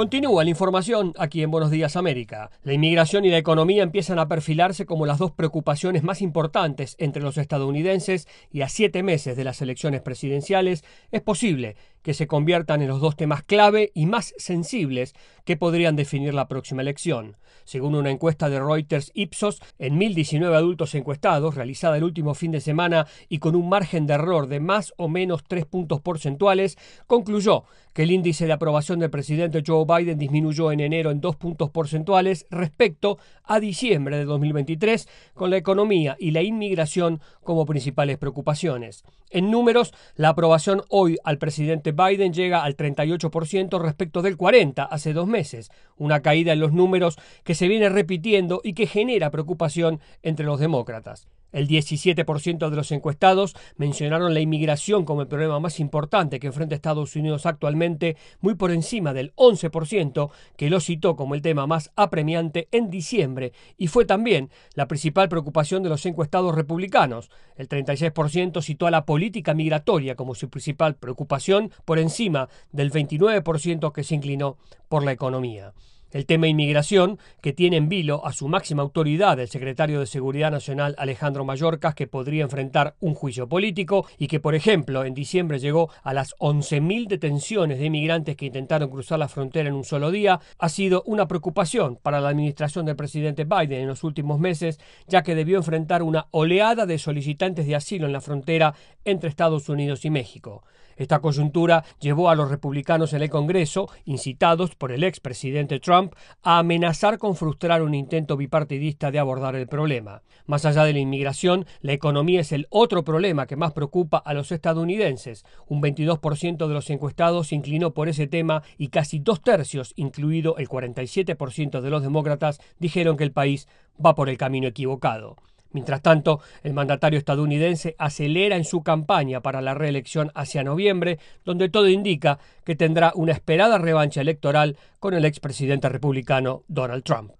Continúa 0.00 0.44
la 0.44 0.50
información 0.50 1.12
aquí 1.18 1.42
en 1.42 1.50
Buenos 1.50 1.70
Días 1.70 1.94
América. 1.94 2.50
La 2.62 2.72
inmigración 2.72 3.26
y 3.26 3.30
la 3.30 3.36
economía 3.36 3.82
empiezan 3.82 4.18
a 4.18 4.28
perfilarse 4.28 4.86
como 4.86 5.04
las 5.04 5.18
dos 5.18 5.30
preocupaciones 5.32 6.02
más 6.04 6.22
importantes 6.22 6.96
entre 6.98 7.22
los 7.22 7.36
estadounidenses 7.36 8.26
y 8.50 8.62
a 8.62 8.70
siete 8.70 9.02
meses 9.02 9.36
de 9.36 9.44
las 9.44 9.60
elecciones 9.60 10.00
presidenciales 10.00 10.84
es 11.10 11.20
posible 11.20 11.76
que 12.02 12.14
se 12.14 12.26
conviertan 12.26 12.82
en 12.82 12.88
los 12.88 13.00
dos 13.00 13.16
temas 13.16 13.42
clave 13.42 13.90
y 13.94 14.06
más 14.06 14.34
sensibles 14.38 15.14
que 15.44 15.56
podrían 15.56 15.96
definir 15.96 16.34
la 16.34 16.48
próxima 16.48 16.82
elección. 16.82 17.36
Según 17.64 17.94
una 17.94 18.10
encuesta 18.10 18.48
de 18.48 18.60
Reuters 18.60 19.10
Ipsos, 19.14 19.60
en 19.78 19.98
1.019 19.98 20.54
adultos 20.54 20.94
encuestados, 20.94 21.54
realizada 21.54 21.96
el 21.96 22.04
último 22.04 22.34
fin 22.34 22.52
de 22.52 22.60
semana 22.60 23.06
y 23.28 23.38
con 23.38 23.54
un 23.54 23.68
margen 23.68 24.06
de 24.06 24.14
error 24.14 24.48
de 24.48 24.60
más 24.60 24.92
o 24.96 25.08
menos 25.08 25.44
tres 25.46 25.66
puntos 25.66 26.00
porcentuales, 26.00 26.78
concluyó 27.06 27.64
que 27.92 28.04
el 28.04 28.12
índice 28.12 28.46
de 28.46 28.52
aprobación 28.52 28.98
del 28.98 29.10
presidente 29.10 29.62
Joe 29.66 29.84
Biden 29.84 30.18
disminuyó 30.18 30.72
en 30.72 30.80
enero 30.80 31.10
en 31.10 31.20
dos 31.20 31.36
puntos 31.36 31.70
porcentuales 31.70 32.46
respecto 32.50 33.18
a 33.44 33.60
diciembre 33.60 34.16
de 34.16 34.24
2023, 34.24 35.08
con 35.34 35.50
la 35.50 35.56
economía 35.56 36.16
y 36.18 36.30
la 36.30 36.42
inmigración 36.42 37.20
como 37.42 37.66
principales 37.66 38.18
preocupaciones. 38.18 39.04
En 39.30 39.50
números, 39.50 39.94
la 40.16 40.30
aprobación 40.30 40.82
hoy 40.88 41.16
al 41.22 41.38
presidente 41.38 41.92
Biden 41.92 42.32
llega 42.32 42.64
al 42.64 42.76
38% 42.76 43.80
respecto 43.80 44.22
del 44.22 44.36
40% 44.36 44.88
hace 44.90 45.12
dos 45.12 45.28
meses, 45.28 45.70
una 45.96 46.20
caída 46.20 46.52
en 46.52 46.60
los 46.60 46.72
números 46.72 47.16
que 47.44 47.54
se 47.54 47.68
viene 47.68 47.88
repitiendo 47.88 48.60
y 48.64 48.74
que 48.74 48.86
genera 48.86 49.30
preocupación 49.30 50.00
entre 50.22 50.46
los 50.46 50.58
demócratas. 50.58 51.28
El 51.52 51.68
17% 51.68 52.70
de 52.70 52.76
los 52.76 52.92
encuestados 52.92 53.56
mencionaron 53.76 54.34
la 54.34 54.40
inmigración 54.40 55.04
como 55.04 55.22
el 55.22 55.28
problema 55.28 55.60
más 55.60 55.80
importante 55.80 56.38
que 56.38 56.46
enfrenta 56.46 56.74
Estados 56.74 57.16
Unidos 57.16 57.46
actualmente, 57.46 58.16
muy 58.40 58.54
por 58.54 58.70
encima 58.70 59.12
del 59.12 59.34
11% 59.34 60.30
que 60.56 60.70
lo 60.70 60.80
citó 60.80 61.16
como 61.16 61.34
el 61.34 61.42
tema 61.42 61.66
más 61.66 61.90
apremiante 61.96 62.68
en 62.72 62.90
diciembre, 62.90 63.52
y 63.76 63.88
fue 63.88 64.04
también 64.04 64.50
la 64.74 64.86
principal 64.86 65.28
preocupación 65.28 65.82
de 65.82 65.88
los 65.88 66.06
encuestados 66.06 66.54
republicanos. 66.54 67.30
El 67.56 67.68
36% 67.68 68.62
citó 68.62 68.86
a 68.86 68.90
la 68.90 69.04
política 69.04 69.54
migratoria 69.54 70.14
como 70.14 70.34
su 70.34 70.48
principal 70.48 70.94
preocupación, 70.94 71.70
por 71.84 71.98
encima 71.98 72.48
del 72.72 72.92
29% 72.92 73.92
que 73.92 74.04
se 74.04 74.14
inclinó 74.14 74.56
por 74.88 75.04
la 75.04 75.12
economía. 75.12 75.72
El 76.12 76.26
tema 76.26 76.48
inmigración, 76.48 77.18
que 77.40 77.52
tiene 77.52 77.76
en 77.76 77.88
vilo 77.88 78.26
a 78.26 78.32
su 78.32 78.48
máxima 78.48 78.82
autoridad, 78.82 79.38
el 79.38 79.48
secretario 79.48 80.00
de 80.00 80.06
Seguridad 80.06 80.50
Nacional 80.50 80.96
Alejandro 80.98 81.44
Mayorkas, 81.44 81.94
que 81.94 82.08
podría 82.08 82.42
enfrentar 82.42 82.96
un 83.00 83.14
juicio 83.14 83.48
político 83.48 84.06
y 84.18 84.26
que, 84.26 84.40
por 84.40 84.54
ejemplo, 84.54 85.04
en 85.04 85.14
diciembre 85.14 85.60
llegó 85.60 85.90
a 86.02 86.12
las 86.12 86.34
11.000 86.38 87.06
detenciones 87.06 87.78
de 87.78 87.86
inmigrantes 87.86 88.36
que 88.36 88.46
intentaron 88.46 88.90
cruzar 88.90 89.18
la 89.18 89.28
frontera 89.28 89.68
en 89.68 89.74
un 89.74 89.84
solo 89.84 90.10
día, 90.10 90.40
ha 90.58 90.68
sido 90.68 91.02
una 91.06 91.28
preocupación 91.28 91.96
para 91.96 92.20
la 92.20 92.30
administración 92.30 92.86
del 92.86 92.96
presidente 92.96 93.44
Biden 93.44 93.82
en 93.82 93.88
los 93.88 94.04
últimos 94.04 94.40
meses, 94.40 94.80
ya 95.06 95.22
que 95.22 95.34
debió 95.34 95.58
enfrentar 95.58 96.02
una 96.02 96.26
oleada 96.32 96.86
de 96.86 96.98
solicitantes 96.98 97.66
de 97.66 97.76
asilo 97.76 98.06
en 98.06 98.12
la 98.12 98.20
frontera 98.20 98.74
entre 99.04 99.28
Estados 99.28 99.68
Unidos 99.68 100.04
y 100.04 100.10
México. 100.10 100.64
Esta 101.00 101.20
coyuntura 101.20 101.82
llevó 101.98 102.28
a 102.28 102.34
los 102.34 102.50
republicanos 102.50 103.14
en 103.14 103.22
el 103.22 103.30
Congreso, 103.30 103.88
incitados 104.04 104.74
por 104.74 104.92
el 104.92 105.02
expresidente 105.02 105.80
Trump, 105.80 106.12
a 106.42 106.58
amenazar 106.58 107.16
con 107.16 107.36
frustrar 107.36 107.80
un 107.80 107.94
intento 107.94 108.36
bipartidista 108.36 109.10
de 109.10 109.18
abordar 109.18 109.56
el 109.56 109.66
problema. 109.66 110.20
Más 110.44 110.66
allá 110.66 110.84
de 110.84 110.92
la 110.92 110.98
inmigración, 110.98 111.64
la 111.80 111.94
economía 111.94 112.42
es 112.42 112.52
el 112.52 112.66
otro 112.68 113.02
problema 113.02 113.46
que 113.46 113.56
más 113.56 113.72
preocupa 113.72 114.18
a 114.18 114.34
los 114.34 114.52
estadounidenses. 114.52 115.46
Un 115.68 115.80
22% 115.80 116.68
de 116.68 116.74
los 116.74 116.90
encuestados 116.90 117.46
se 117.48 117.54
inclinó 117.54 117.94
por 117.94 118.10
ese 118.10 118.26
tema 118.26 118.62
y 118.76 118.88
casi 118.88 119.20
dos 119.20 119.40
tercios, 119.40 119.94
incluido 119.96 120.58
el 120.58 120.68
47% 120.68 121.80
de 121.80 121.90
los 121.90 122.02
demócratas, 122.02 122.60
dijeron 122.78 123.16
que 123.16 123.24
el 123.24 123.32
país 123.32 123.68
va 124.04 124.14
por 124.14 124.28
el 124.28 124.36
camino 124.36 124.68
equivocado. 124.68 125.36
Mientras 125.72 126.02
tanto, 126.02 126.40
el 126.62 126.72
mandatario 126.72 127.18
estadounidense 127.18 127.94
acelera 127.98 128.56
en 128.56 128.64
su 128.64 128.82
campaña 128.82 129.40
para 129.40 129.60
la 129.60 129.74
reelección 129.74 130.32
hacia 130.34 130.64
noviembre, 130.64 131.18
donde 131.44 131.68
todo 131.68 131.88
indica 131.88 132.38
que 132.64 132.74
tendrá 132.74 133.12
una 133.14 133.32
esperada 133.32 133.78
revancha 133.78 134.20
electoral 134.20 134.76
con 134.98 135.14
el 135.14 135.24
expresidente 135.24 135.88
republicano 135.88 136.64
Donald 136.68 137.04
Trump. 137.04 137.32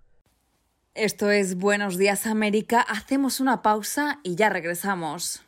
Esto 0.94 1.30
es 1.30 1.56
Buenos 1.56 1.98
Días 1.98 2.26
América. 2.26 2.80
Hacemos 2.80 3.40
una 3.40 3.62
pausa 3.62 4.20
y 4.22 4.34
ya 4.34 4.48
regresamos. 4.48 5.42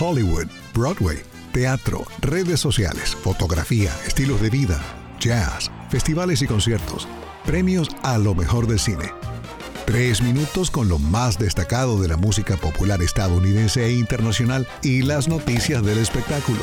Hollywood, 0.00 0.46
Broadway, 0.74 1.18
teatro, 1.52 2.04
redes 2.20 2.60
sociales, 2.60 3.14
fotografía, 3.14 3.90
estilos 4.06 4.40
de 4.40 4.50
vida, 4.50 4.80
jazz, 5.20 5.70
festivales 5.88 6.42
y 6.42 6.46
conciertos, 6.46 7.06
premios 7.44 7.88
a 8.02 8.18
lo 8.18 8.34
mejor 8.34 8.66
del 8.66 8.78
cine. 8.78 9.23
Tres 9.84 10.22
minutos 10.22 10.70
con 10.70 10.88
lo 10.88 10.98
más 10.98 11.38
destacado 11.38 12.00
de 12.00 12.08
la 12.08 12.16
música 12.16 12.56
popular 12.56 13.02
estadounidense 13.02 13.84
e 13.84 13.92
internacional 13.92 14.66
y 14.82 15.02
las 15.02 15.28
noticias 15.28 15.84
del 15.84 15.98
espectáculo. 15.98 16.60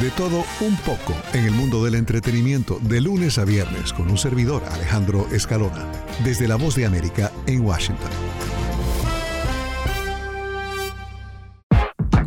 De 0.00 0.10
todo 0.10 0.44
un 0.60 0.76
poco 0.78 1.14
en 1.34 1.44
el 1.44 1.52
mundo 1.52 1.84
del 1.84 1.94
entretenimiento 1.94 2.80
de 2.82 3.00
lunes 3.00 3.38
a 3.38 3.44
viernes 3.44 3.92
con 3.92 4.10
un 4.10 4.18
servidor 4.18 4.64
Alejandro 4.72 5.28
Escalona, 5.30 5.86
desde 6.24 6.48
La 6.48 6.56
Voz 6.56 6.74
de 6.74 6.84
América 6.84 7.30
en 7.46 7.64
Washington. 7.64 8.10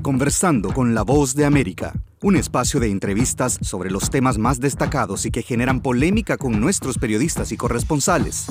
Conversando 0.01 0.71
con 0.71 0.95
La 0.95 1.01
Voz 1.01 1.35
de 1.35 1.45
América, 1.45 1.91
un 2.21 2.37
espacio 2.37 2.79
de 2.79 2.89
entrevistas 2.89 3.59
sobre 3.61 3.91
los 3.91 4.09
temas 4.09 4.37
más 4.37 4.61
destacados 4.61 5.25
y 5.25 5.31
que 5.31 5.41
generan 5.41 5.81
polémica 5.81 6.37
con 6.37 6.61
nuestros 6.61 6.97
periodistas 6.99 7.51
y 7.51 7.57
corresponsales. 7.57 8.47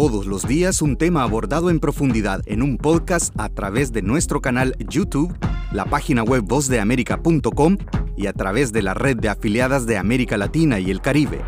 Todos 0.00 0.26
los 0.26 0.46
días 0.46 0.80
un 0.80 0.96
tema 0.96 1.24
abordado 1.24 1.70
en 1.70 1.80
profundidad 1.80 2.40
en 2.46 2.62
un 2.62 2.76
podcast 2.76 3.34
a 3.36 3.48
través 3.48 3.90
de 3.90 4.00
nuestro 4.00 4.40
canal 4.40 4.76
YouTube, 4.78 5.36
la 5.72 5.86
página 5.86 6.22
web 6.22 6.44
vozdeamerica.com 6.46 7.76
y 8.16 8.28
a 8.28 8.32
través 8.32 8.70
de 8.70 8.82
la 8.82 8.94
red 8.94 9.16
de 9.16 9.28
afiliadas 9.28 9.86
de 9.86 9.98
América 9.98 10.36
Latina 10.36 10.78
y 10.78 10.92
el 10.92 11.00
Caribe. 11.00 11.40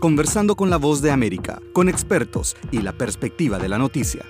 Conversando 0.00 0.56
con 0.56 0.70
la 0.70 0.78
voz 0.78 1.02
de 1.02 1.10
América, 1.10 1.60
con 1.74 1.90
expertos 1.90 2.56
y 2.70 2.80
la 2.80 2.94
perspectiva 2.94 3.58
de 3.58 3.68
la 3.68 3.76
noticia. 3.76 4.24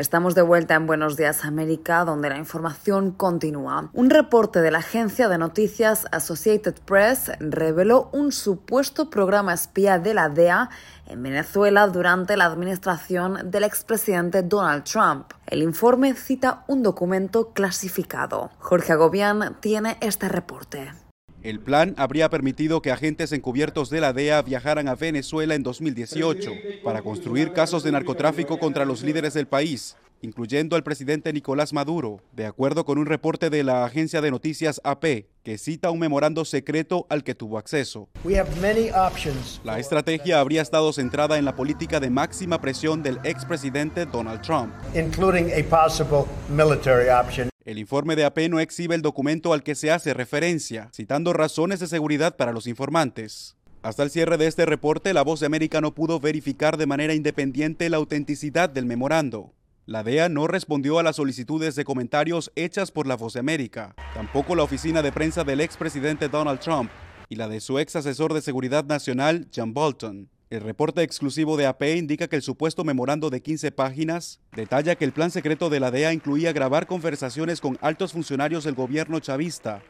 Estamos 0.00 0.34
de 0.34 0.40
vuelta 0.40 0.76
en 0.76 0.86
Buenos 0.86 1.18
Días 1.18 1.44
América, 1.44 2.06
donde 2.06 2.30
la 2.30 2.38
información 2.38 3.10
continúa. 3.10 3.90
Un 3.92 4.08
reporte 4.08 4.62
de 4.62 4.70
la 4.70 4.78
agencia 4.78 5.28
de 5.28 5.36
noticias 5.36 6.06
Associated 6.10 6.76
Press 6.86 7.30
reveló 7.38 8.08
un 8.14 8.32
supuesto 8.32 9.10
programa 9.10 9.52
espía 9.52 9.98
de 9.98 10.14
la 10.14 10.30
DEA 10.30 10.70
en 11.06 11.22
Venezuela 11.22 11.86
durante 11.86 12.38
la 12.38 12.46
administración 12.46 13.50
del 13.50 13.64
expresidente 13.64 14.42
Donald 14.42 14.84
Trump. 14.84 15.32
El 15.46 15.62
informe 15.62 16.14
cita 16.14 16.64
un 16.66 16.82
documento 16.82 17.50
clasificado. 17.52 18.52
Jorge 18.58 18.94
Agobián 18.94 19.58
tiene 19.60 19.98
este 20.00 20.30
reporte. 20.30 20.94
El 21.42 21.58
plan 21.58 21.94
habría 21.96 22.28
permitido 22.28 22.82
que 22.82 22.90
agentes 22.90 23.32
encubiertos 23.32 23.88
de 23.88 24.00
la 24.00 24.12
DEA 24.12 24.42
viajaran 24.42 24.88
a 24.88 24.94
Venezuela 24.94 25.54
en 25.54 25.62
2018 25.62 26.52
para 26.84 27.00
construir 27.00 27.52
casos 27.52 27.82
de 27.82 27.92
narcotráfico 27.92 28.58
contra 28.58 28.84
los 28.84 29.02
líderes 29.02 29.32
del 29.32 29.46
país, 29.46 29.96
incluyendo 30.22 30.76
al 30.76 30.82
presidente 30.82 31.32
Nicolás 31.32 31.72
Maduro, 31.72 32.20
de 32.32 32.46
acuerdo 32.46 32.84
con 32.84 32.98
un 32.98 33.06
reporte 33.06 33.50
de 33.50 33.64
la 33.64 33.84
agencia 33.84 34.20
de 34.20 34.30
noticias 34.30 34.80
AP, 34.84 35.26
que 35.42 35.58
cita 35.58 35.90
un 35.90 35.98
memorando 35.98 36.44
secreto 36.44 37.06
al 37.08 37.24
que 37.24 37.34
tuvo 37.34 37.58
acceso. 37.58 38.08
La 39.64 39.78
estrategia 39.78 40.40
habría 40.40 40.62
estado 40.62 40.92
centrada 40.92 41.38
en 41.38 41.44
la 41.44 41.56
política 41.56 42.00
de 42.00 42.10
máxima 42.10 42.60
presión 42.60 43.02
del 43.02 43.18
expresidente 43.24 44.06
Donald 44.06 44.42
Trump. 44.42 44.72
El 47.64 47.78
informe 47.78 48.16
de 48.16 48.24
AP 48.24 48.38
no 48.48 48.58
exhibe 48.58 48.94
el 48.94 49.02
documento 49.02 49.52
al 49.52 49.62
que 49.62 49.74
se 49.74 49.90
hace 49.90 50.14
referencia, 50.14 50.90
citando 50.94 51.32
razones 51.32 51.80
de 51.80 51.86
seguridad 51.86 52.36
para 52.36 52.52
los 52.52 52.66
informantes. 52.66 53.56
Hasta 53.82 54.02
el 54.02 54.10
cierre 54.10 54.36
de 54.36 54.46
este 54.46 54.66
reporte, 54.66 55.14
la 55.14 55.22
voz 55.22 55.40
de 55.40 55.46
América 55.46 55.80
no 55.80 55.94
pudo 55.94 56.20
verificar 56.20 56.76
de 56.76 56.86
manera 56.86 57.14
independiente 57.14 57.88
la 57.88 57.96
autenticidad 57.96 58.68
del 58.68 58.84
memorando. 58.84 59.54
La 59.90 60.04
DEA 60.04 60.28
no 60.28 60.46
respondió 60.46 61.00
a 61.00 61.02
las 61.02 61.16
solicitudes 61.16 61.74
de 61.74 61.84
comentarios 61.84 62.52
hechas 62.54 62.92
por 62.92 63.08
la 63.08 63.16
Voz 63.16 63.32
de 63.32 63.40
América, 63.40 63.96
tampoco 64.14 64.54
la 64.54 64.62
oficina 64.62 65.02
de 65.02 65.10
prensa 65.10 65.42
del 65.42 65.60
expresidente 65.60 66.28
Donald 66.28 66.60
Trump 66.60 66.92
y 67.28 67.34
la 67.34 67.48
de 67.48 67.58
su 67.58 67.76
ex 67.80 67.96
asesor 67.96 68.32
de 68.32 68.40
seguridad 68.40 68.84
nacional, 68.84 69.48
John 69.52 69.74
Bolton. 69.74 70.28
El 70.48 70.60
reporte 70.60 71.02
exclusivo 71.02 71.56
de 71.56 71.66
AP 71.66 71.82
indica 71.96 72.28
que 72.28 72.36
el 72.36 72.42
supuesto 72.42 72.84
memorando 72.84 73.30
de 73.30 73.42
15 73.42 73.72
páginas 73.72 74.38
detalla 74.54 74.94
que 74.94 75.04
el 75.04 75.12
plan 75.12 75.32
secreto 75.32 75.70
de 75.70 75.80
la 75.80 75.90
DEA 75.90 76.12
incluía 76.12 76.52
grabar 76.52 76.86
conversaciones 76.86 77.60
con 77.60 77.76
altos 77.80 78.12
funcionarios 78.12 78.62
del 78.62 78.76
gobierno 78.76 79.18
chavista 79.18 79.82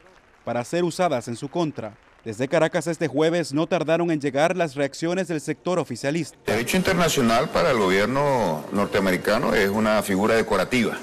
para 0.46 0.64
ser 0.64 0.84
usadas 0.84 1.28
en 1.28 1.36
su 1.36 1.50
contra. 1.50 1.98
Desde 2.24 2.48
Caracas 2.48 2.86
este 2.86 3.08
jueves 3.08 3.54
no 3.54 3.66
tardaron 3.66 4.10
en 4.10 4.20
llegar 4.20 4.54
las 4.54 4.74
reacciones 4.74 5.28
del 5.28 5.40
sector 5.40 5.78
oficialista. 5.78 6.36
El 6.46 6.52
derecho 6.52 6.76
internacional 6.76 7.48
para 7.48 7.70
el 7.70 7.78
gobierno 7.78 8.62
norteamericano 8.72 9.54
es 9.54 9.70
una 9.70 10.02
figura 10.02 10.34
decorativa, 10.34 10.98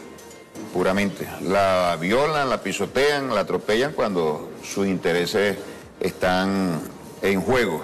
puramente. 0.73 1.27
La 1.41 1.97
violan, 1.99 2.47
la 2.49 2.61
pisotean, 2.61 3.33
la 3.33 3.41
atropellan 3.41 3.93
cuando 3.93 4.51
sus 4.63 4.85
intereses 4.85 5.57
están 5.99 6.79
en 7.23 7.41
juego. 7.41 7.83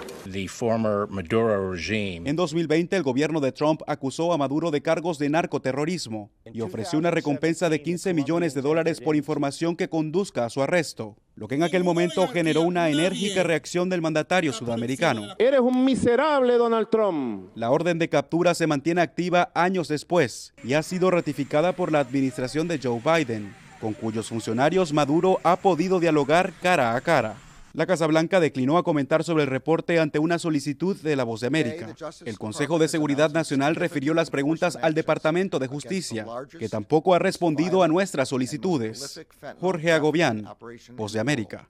En 2.26 2.36
2020, 2.36 2.96
el 2.96 3.04
gobierno 3.04 3.42
de 3.42 3.52
Trump 3.52 3.82
acusó 3.88 4.32
a 4.32 4.38
Maduro 4.38 4.72
de 4.72 4.82
cargos 4.82 5.20
de 5.20 5.30
narcoterrorismo 5.30 6.32
y 6.46 6.62
ofreció 6.62 7.00
una 7.00 7.12
recompensa 7.12 7.70
de 7.70 7.82
15 7.82 8.14
millones 8.14 8.54
de 8.54 8.62
dólares 8.62 9.02
por 9.02 9.16
información 9.16 9.76
que 9.76 9.90
conduzca 9.90 10.46
a 10.46 10.50
su 10.50 10.62
arresto, 10.62 11.18
lo 11.36 11.48
que 11.48 11.56
en 11.56 11.64
aquel 11.64 11.84
momento 11.84 12.28
generó 12.28 12.62
una 12.62 12.90
enérgica 12.90 13.44
reacción 13.44 13.90
del 13.90 14.02
mandatario 14.02 14.54
sudamericano. 14.54 15.24
Eres 15.40 15.60
un 15.60 15.84
miserable, 15.84 16.54
Donald 16.54 16.90
Trump. 16.90 17.50
La 17.56 17.72
orden 17.72 18.00
de 18.00 18.10
captura 18.10 18.54
se 18.54 18.68
mantiene 18.68 19.02
activa 19.02 19.52
años 19.54 19.88
después 19.88 20.54
y 20.64 20.74
ha 20.74 20.84
sido 20.84 21.12
ratificada 21.12 21.74
por 21.74 21.92
la 21.92 22.00
administración 22.00 22.68
de 22.68 22.80
Joe 22.82 23.02
Biden, 23.04 23.54
con 23.82 23.94
cuyos 23.94 24.30
funcionarios 24.30 24.94
Maduro 24.94 25.40
ha 25.44 25.58
podido 25.58 26.00
dialogar 26.00 26.54
cara 26.62 26.96
a 26.96 27.02
cara. 27.02 27.36
La 27.74 27.88
Casa 27.88 28.06
Blanca 28.06 28.40
declinó 28.40 28.78
a 28.78 28.84
comentar 28.84 29.24
sobre 29.24 29.46
el 29.46 29.50
reporte 29.50 30.00
ante 30.00 30.20
una 30.20 30.38
solicitud 30.38 30.96
de 30.96 31.16
La 31.16 31.24
Voz 31.24 31.42
de 31.42 31.48
América. 31.48 31.96
El 32.24 32.38
Consejo 32.38 32.78
de 32.78 32.88
Seguridad 32.88 33.32
Nacional 33.32 33.76
refirió 33.76 34.14
las 34.14 34.30
preguntas 34.30 34.78
al 34.80 34.94
Departamento 34.94 35.58
de 35.58 35.66
Justicia, 35.66 36.24
que 36.60 36.70
tampoco 36.70 37.16
ha 37.16 37.20
respondido 37.20 37.82
a 37.82 37.88
nuestras 37.88 38.30
solicitudes. 38.30 39.26
Jorge 39.60 39.92
Agobián, 39.92 40.48
Voz 40.96 41.14
de 41.14 41.20
América. 41.20 41.68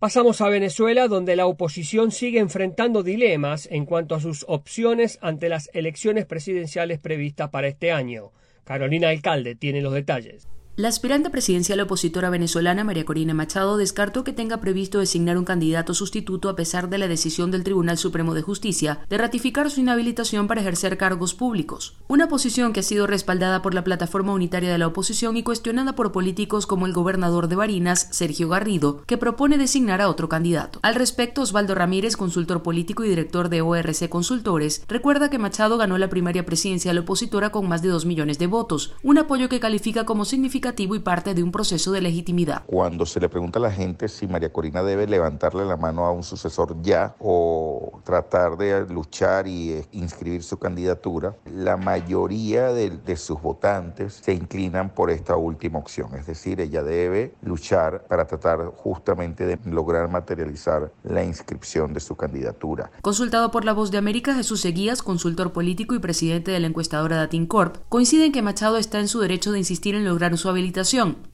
Pasamos 0.00 0.40
a 0.40 0.48
Venezuela, 0.48 1.06
donde 1.06 1.36
la 1.36 1.46
oposición 1.46 2.10
sigue 2.10 2.40
enfrentando 2.40 3.04
dilemas 3.04 3.68
en 3.70 3.86
cuanto 3.86 4.16
a 4.16 4.20
sus 4.20 4.44
opciones 4.48 5.16
ante 5.22 5.48
las 5.48 5.70
elecciones 5.74 6.26
presidenciales 6.26 6.98
previstas 6.98 7.50
para 7.50 7.68
este 7.68 7.92
año. 7.92 8.32
Carolina 8.64 9.10
Alcalde 9.10 9.54
tiene 9.54 9.80
los 9.80 9.94
detalles. 9.94 10.48
La 10.78 10.88
aspirante 10.88 11.30
presidencial 11.30 11.80
opositora 11.80 12.28
venezolana 12.28 12.84
María 12.84 13.06
Corina 13.06 13.32
Machado 13.32 13.78
descartó 13.78 14.24
que 14.24 14.34
tenga 14.34 14.60
previsto 14.60 14.98
designar 14.98 15.38
un 15.38 15.46
candidato 15.46 15.94
sustituto 15.94 16.50
a 16.50 16.54
pesar 16.54 16.90
de 16.90 16.98
la 16.98 17.08
decisión 17.08 17.50
del 17.50 17.64
Tribunal 17.64 17.96
Supremo 17.96 18.34
de 18.34 18.42
Justicia 18.42 18.98
de 19.08 19.16
ratificar 19.16 19.70
su 19.70 19.80
inhabilitación 19.80 20.46
para 20.46 20.60
ejercer 20.60 20.98
cargos 20.98 21.32
públicos, 21.32 21.96
una 22.08 22.28
posición 22.28 22.74
que 22.74 22.80
ha 22.80 22.82
sido 22.82 23.06
respaldada 23.06 23.62
por 23.62 23.72
la 23.72 23.84
plataforma 23.84 24.34
unitaria 24.34 24.70
de 24.70 24.76
la 24.76 24.88
oposición 24.88 25.38
y 25.38 25.42
cuestionada 25.42 25.94
por 25.94 26.12
políticos 26.12 26.66
como 26.66 26.84
el 26.84 26.92
gobernador 26.92 27.48
de 27.48 27.56
Barinas, 27.56 28.08
Sergio 28.10 28.50
Garrido, 28.50 29.02
que 29.06 29.16
propone 29.16 29.56
designar 29.56 30.02
a 30.02 30.10
otro 30.10 30.28
candidato. 30.28 30.80
Al 30.82 30.94
respecto, 30.94 31.40
Osvaldo 31.40 31.74
Ramírez, 31.74 32.18
consultor 32.18 32.62
político 32.62 33.02
y 33.02 33.08
director 33.08 33.48
de 33.48 33.62
ORC 33.62 34.10
Consultores, 34.10 34.84
recuerda 34.88 35.30
que 35.30 35.38
Machado 35.38 35.78
ganó 35.78 35.96
la 35.96 36.10
primaria 36.10 36.44
presidencial 36.44 36.98
opositora 36.98 37.48
con 37.48 37.66
más 37.66 37.80
de 37.80 37.88
2 37.88 38.04
millones 38.04 38.38
de 38.38 38.46
votos, 38.46 38.92
un 39.02 39.16
apoyo 39.16 39.48
que 39.48 39.58
califica 39.58 40.04
como 40.04 40.26
significativo 40.66 40.96
y 40.96 41.00
parte 41.00 41.34
de 41.34 41.42
un 41.42 41.52
proceso 41.52 41.92
de 41.92 42.00
legitimidad. 42.00 42.64
Cuando 42.66 43.06
se 43.06 43.20
le 43.20 43.28
pregunta 43.28 43.58
a 43.58 43.62
la 43.62 43.70
gente 43.70 44.08
si 44.08 44.26
María 44.26 44.52
Corina 44.52 44.82
debe 44.82 45.06
levantarle 45.06 45.64
la 45.64 45.76
mano 45.76 46.04
a 46.04 46.10
un 46.10 46.22
sucesor 46.22 46.76
ya 46.82 47.14
o 47.20 48.00
tratar 48.04 48.56
de 48.56 48.86
luchar 48.86 49.46
y 49.46 49.72
eh, 49.72 49.86
inscribir 49.92 50.42
su 50.42 50.58
candidatura, 50.58 51.36
la 51.44 51.76
mayoría 51.76 52.72
de, 52.72 52.90
de 52.90 53.16
sus 53.16 53.40
votantes 53.40 54.14
se 54.14 54.32
inclinan 54.32 54.90
por 54.90 55.10
esta 55.10 55.36
última 55.36 55.78
opción, 55.78 56.14
es 56.14 56.26
decir, 56.26 56.60
ella 56.60 56.82
debe 56.82 57.34
luchar 57.42 58.04
para 58.08 58.26
tratar 58.26 58.66
justamente 58.76 59.46
de 59.46 59.58
lograr 59.64 60.10
materializar 60.10 60.92
la 61.04 61.22
inscripción 61.22 61.92
de 61.92 62.00
su 62.00 62.16
candidatura. 62.16 62.90
Consultado 63.02 63.50
por 63.50 63.64
La 63.64 63.72
Voz 63.72 63.90
de 63.90 63.98
América, 63.98 64.34
Jesús 64.34 64.60
Seguías, 64.60 65.02
consultor 65.02 65.52
político 65.52 65.94
y 65.94 65.98
presidente 65.98 66.50
de 66.50 66.60
la 66.60 66.66
encuestadora 66.66 67.16
Datincorp, 67.16 67.76
coincide 67.88 68.26
en 68.26 68.32
que 68.32 68.42
Machado 68.42 68.78
está 68.78 68.98
en 68.98 69.08
su 69.08 69.20
derecho 69.20 69.52
de 69.52 69.58
insistir 69.58 69.94
en 69.94 70.04
lograr 70.04 70.36
su 70.36 70.48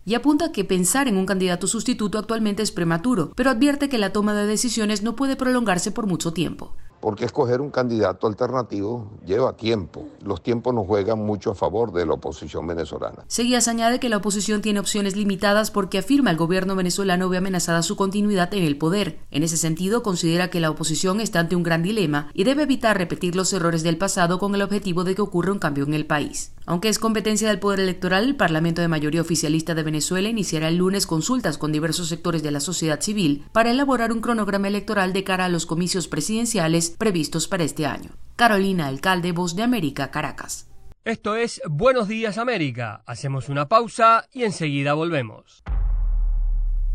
y 0.04 0.14
apunta 0.14 0.52
que 0.52 0.64
pensar 0.64 1.08
en 1.08 1.16
un 1.16 1.26
candidato 1.26 1.66
sustituto 1.66 2.18
actualmente 2.18 2.62
es 2.62 2.72
prematuro, 2.72 3.32
pero 3.36 3.50
advierte 3.50 3.88
que 3.88 3.98
la 3.98 4.12
toma 4.12 4.34
de 4.34 4.46
decisiones 4.46 5.02
no 5.02 5.16
puede 5.16 5.36
prolongarse 5.36 5.92
por 5.92 6.06
mucho 6.06 6.32
tiempo 6.32 6.76
porque 7.02 7.24
escoger 7.24 7.60
un 7.60 7.70
candidato 7.70 8.28
alternativo 8.28 9.10
lleva 9.26 9.56
tiempo. 9.56 10.06
Los 10.24 10.40
tiempos 10.40 10.72
nos 10.72 10.86
juegan 10.86 11.18
mucho 11.18 11.50
a 11.50 11.54
favor 11.56 11.92
de 11.92 12.06
la 12.06 12.14
oposición 12.14 12.64
venezolana. 12.64 13.24
Seguías 13.26 13.66
añade 13.66 13.98
que 13.98 14.08
la 14.08 14.18
oposición 14.18 14.62
tiene 14.62 14.78
opciones 14.78 15.16
limitadas 15.16 15.72
porque 15.72 15.98
afirma 15.98 16.30
el 16.30 16.36
gobierno 16.36 16.76
venezolano 16.76 17.28
ve 17.28 17.38
amenazada 17.38 17.82
su 17.82 17.96
continuidad 17.96 18.54
en 18.54 18.62
el 18.62 18.78
poder. 18.78 19.18
En 19.32 19.42
ese 19.42 19.56
sentido, 19.56 20.04
considera 20.04 20.48
que 20.48 20.60
la 20.60 20.70
oposición 20.70 21.20
está 21.20 21.40
ante 21.40 21.56
un 21.56 21.64
gran 21.64 21.82
dilema 21.82 22.30
y 22.34 22.44
debe 22.44 22.62
evitar 22.62 22.96
repetir 22.96 23.34
los 23.34 23.52
errores 23.52 23.82
del 23.82 23.98
pasado 23.98 24.38
con 24.38 24.54
el 24.54 24.62
objetivo 24.62 25.02
de 25.02 25.16
que 25.16 25.22
ocurra 25.22 25.50
un 25.50 25.58
cambio 25.58 25.84
en 25.84 25.94
el 25.94 26.06
país. 26.06 26.52
Aunque 26.64 26.88
es 26.88 27.00
competencia 27.00 27.48
del 27.48 27.58
Poder 27.58 27.80
Electoral, 27.80 28.22
el 28.22 28.36
Parlamento 28.36 28.80
de 28.80 28.86
mayoría 28.86 29.20
oficialista 29.20 29.74
de 29.74 29.82
Venezuela 29.82 30.28
iniciará 30.28 30.68
el 30.68 30.76
lunes 30.76 31.08
consultas 31.08 31.58
con 31.58 31.72
diversos 31.72 32.08
sectores 32.08 32.44
de 32.44 32.52
la 32.52 32.60
sociedad 32.60 33.00
civil 33.00 33.44
para 33.50 33.72
elaborar 33.72 34.12
un 34.12 34.20
cronograma 34.20 34.68
electoral 34.68 35.12
de 35.12 35.24
cara 35.24 35.46
a 35.46 35.48
los 35.48 35.66
comicios 35.66 36.06
presidenciales 36.06 36.91
previstos 36.92 37.48
para 37.48 37.64
este 37.64 37.86
año. 37.86 38.10
Carolina 38.36 38.86
Alcalde, 38.86 39.32
Voz 39.32 39.56
de 39.56 39.62
América, 39.62 40.10
Caracas. 40.10 40.68
Esto 41.04 41.34
es 41.34 41.60
Buenos 41.68 42.06
Días 42.06 42.38
América. 42.38 43.02
Hacemos 43.06 43.48
una 43.48 43.68
pausa 43.68 44.28
y 44.32 44.44
enseguida 44.44 44.94
volvemos. 44.94 45.64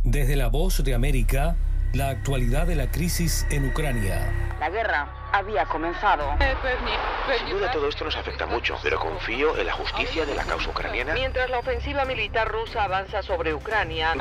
Desde 0.03 0.37
la 0.37 0.47
Voz 0.47 0.83
de 0.83 0.93
América, 0.93 1.57
la 1.93 2.09
actualidad 2.09 2.67
de 2.67 2.75
la 2.75 2.89
crisis 2.89 3.45
en 3.49 3.67
Ucrania. 3.67 4.55
La 4.59 4.69
guerra 4.69 5.26
había 5.31 5.65
comenzado. 5.65 6.35
Sin 7.37 7.49
duda 7.49 7.71
todo 7.71 7.89
esto 7.89 8.05
nos 8.05 8.15
afecta 8.15 8.45
mucho, 8.45 8.77
pero 8.81 8.99
confío 8.99 9.57
en 9.57 9.65
la 9.65 9.73
justicia 9.73 10.25
de 10.25 10.35
la 10.35 10.43
causa 10.43 10.69
ucraniana. 10.69 11.13
Mientras 11.13 11.49
la 11.49 11.59
ofensiva 11.59 12.05
militar 12.05 12.47
rusa 12.47 12.83
avanza 12.83 13.21
sobre 13.21 13.53
Ucrania. 13.53 14.15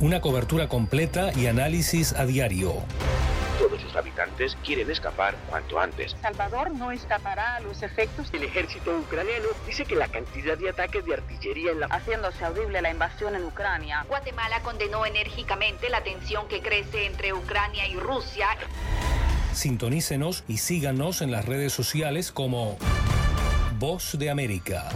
Una 0.00 0.20
cobertura 0.20 0.68
completa 0.68 1.30
y 1.34 1.46
análisis 1.46 2.14
a 2.14 2.24
diario. 2.24 2.82
Todos 3.58 3.82
sus 3.82 3.94
habitantes 3.94 4.56
quieren 4.64 4.90
escapar 4.90 5.34
cuanto 5.50 5.78
antes. 5.78 6.16
Salvador 6.22 6.70
no 6.70 6.90
escapará 6.90 7.56
a 7.56 7.60
los 7.60 7.82
efectos. 7.82 8.30
El 8.32 8.44
ejército 8.44 8.96
ucraniano 8.96 9.48
dice 9.66 9.84
que 9.84 9.96
la 9.96 10.08
cantidad 10.08 10.56
de 10.56 10.70
ataques 10.70 11.04
de 11.04 11.12
artillería 11.12 11.72
en 11.72 11.80
la... 11.80 11.86
Haciéndose 11.88 12.42
audible 12.42 12.80
la 12.80 12.90
invasión 12.90 13.34
en 13.34 13.44
Ucrania. 13.44 14.06
Guatemala 14.08 14.60
condenó 14.62 15.04
enérgicamente 15.04 15.90
la 15.90 16.02
tensión 16.02 16.48
que 16.48 16.62
crece 16.62 17.04
entre 17.04 17.34
Ucrania 17.34 17.86
y 17.86 17.96
Rusia. 17.96 18.48
Sintonícenos 19.52 20.44
y 20.48 20.58
síganos 20.58 21.22
en 21.22 21.32
las 21.32 21.44
redes 21.44 21.72
sociales 21.72 22.30
como 22.32 22.78
Voz 23.78 24.16
de 24.18 24.30
América. 24.30 24.88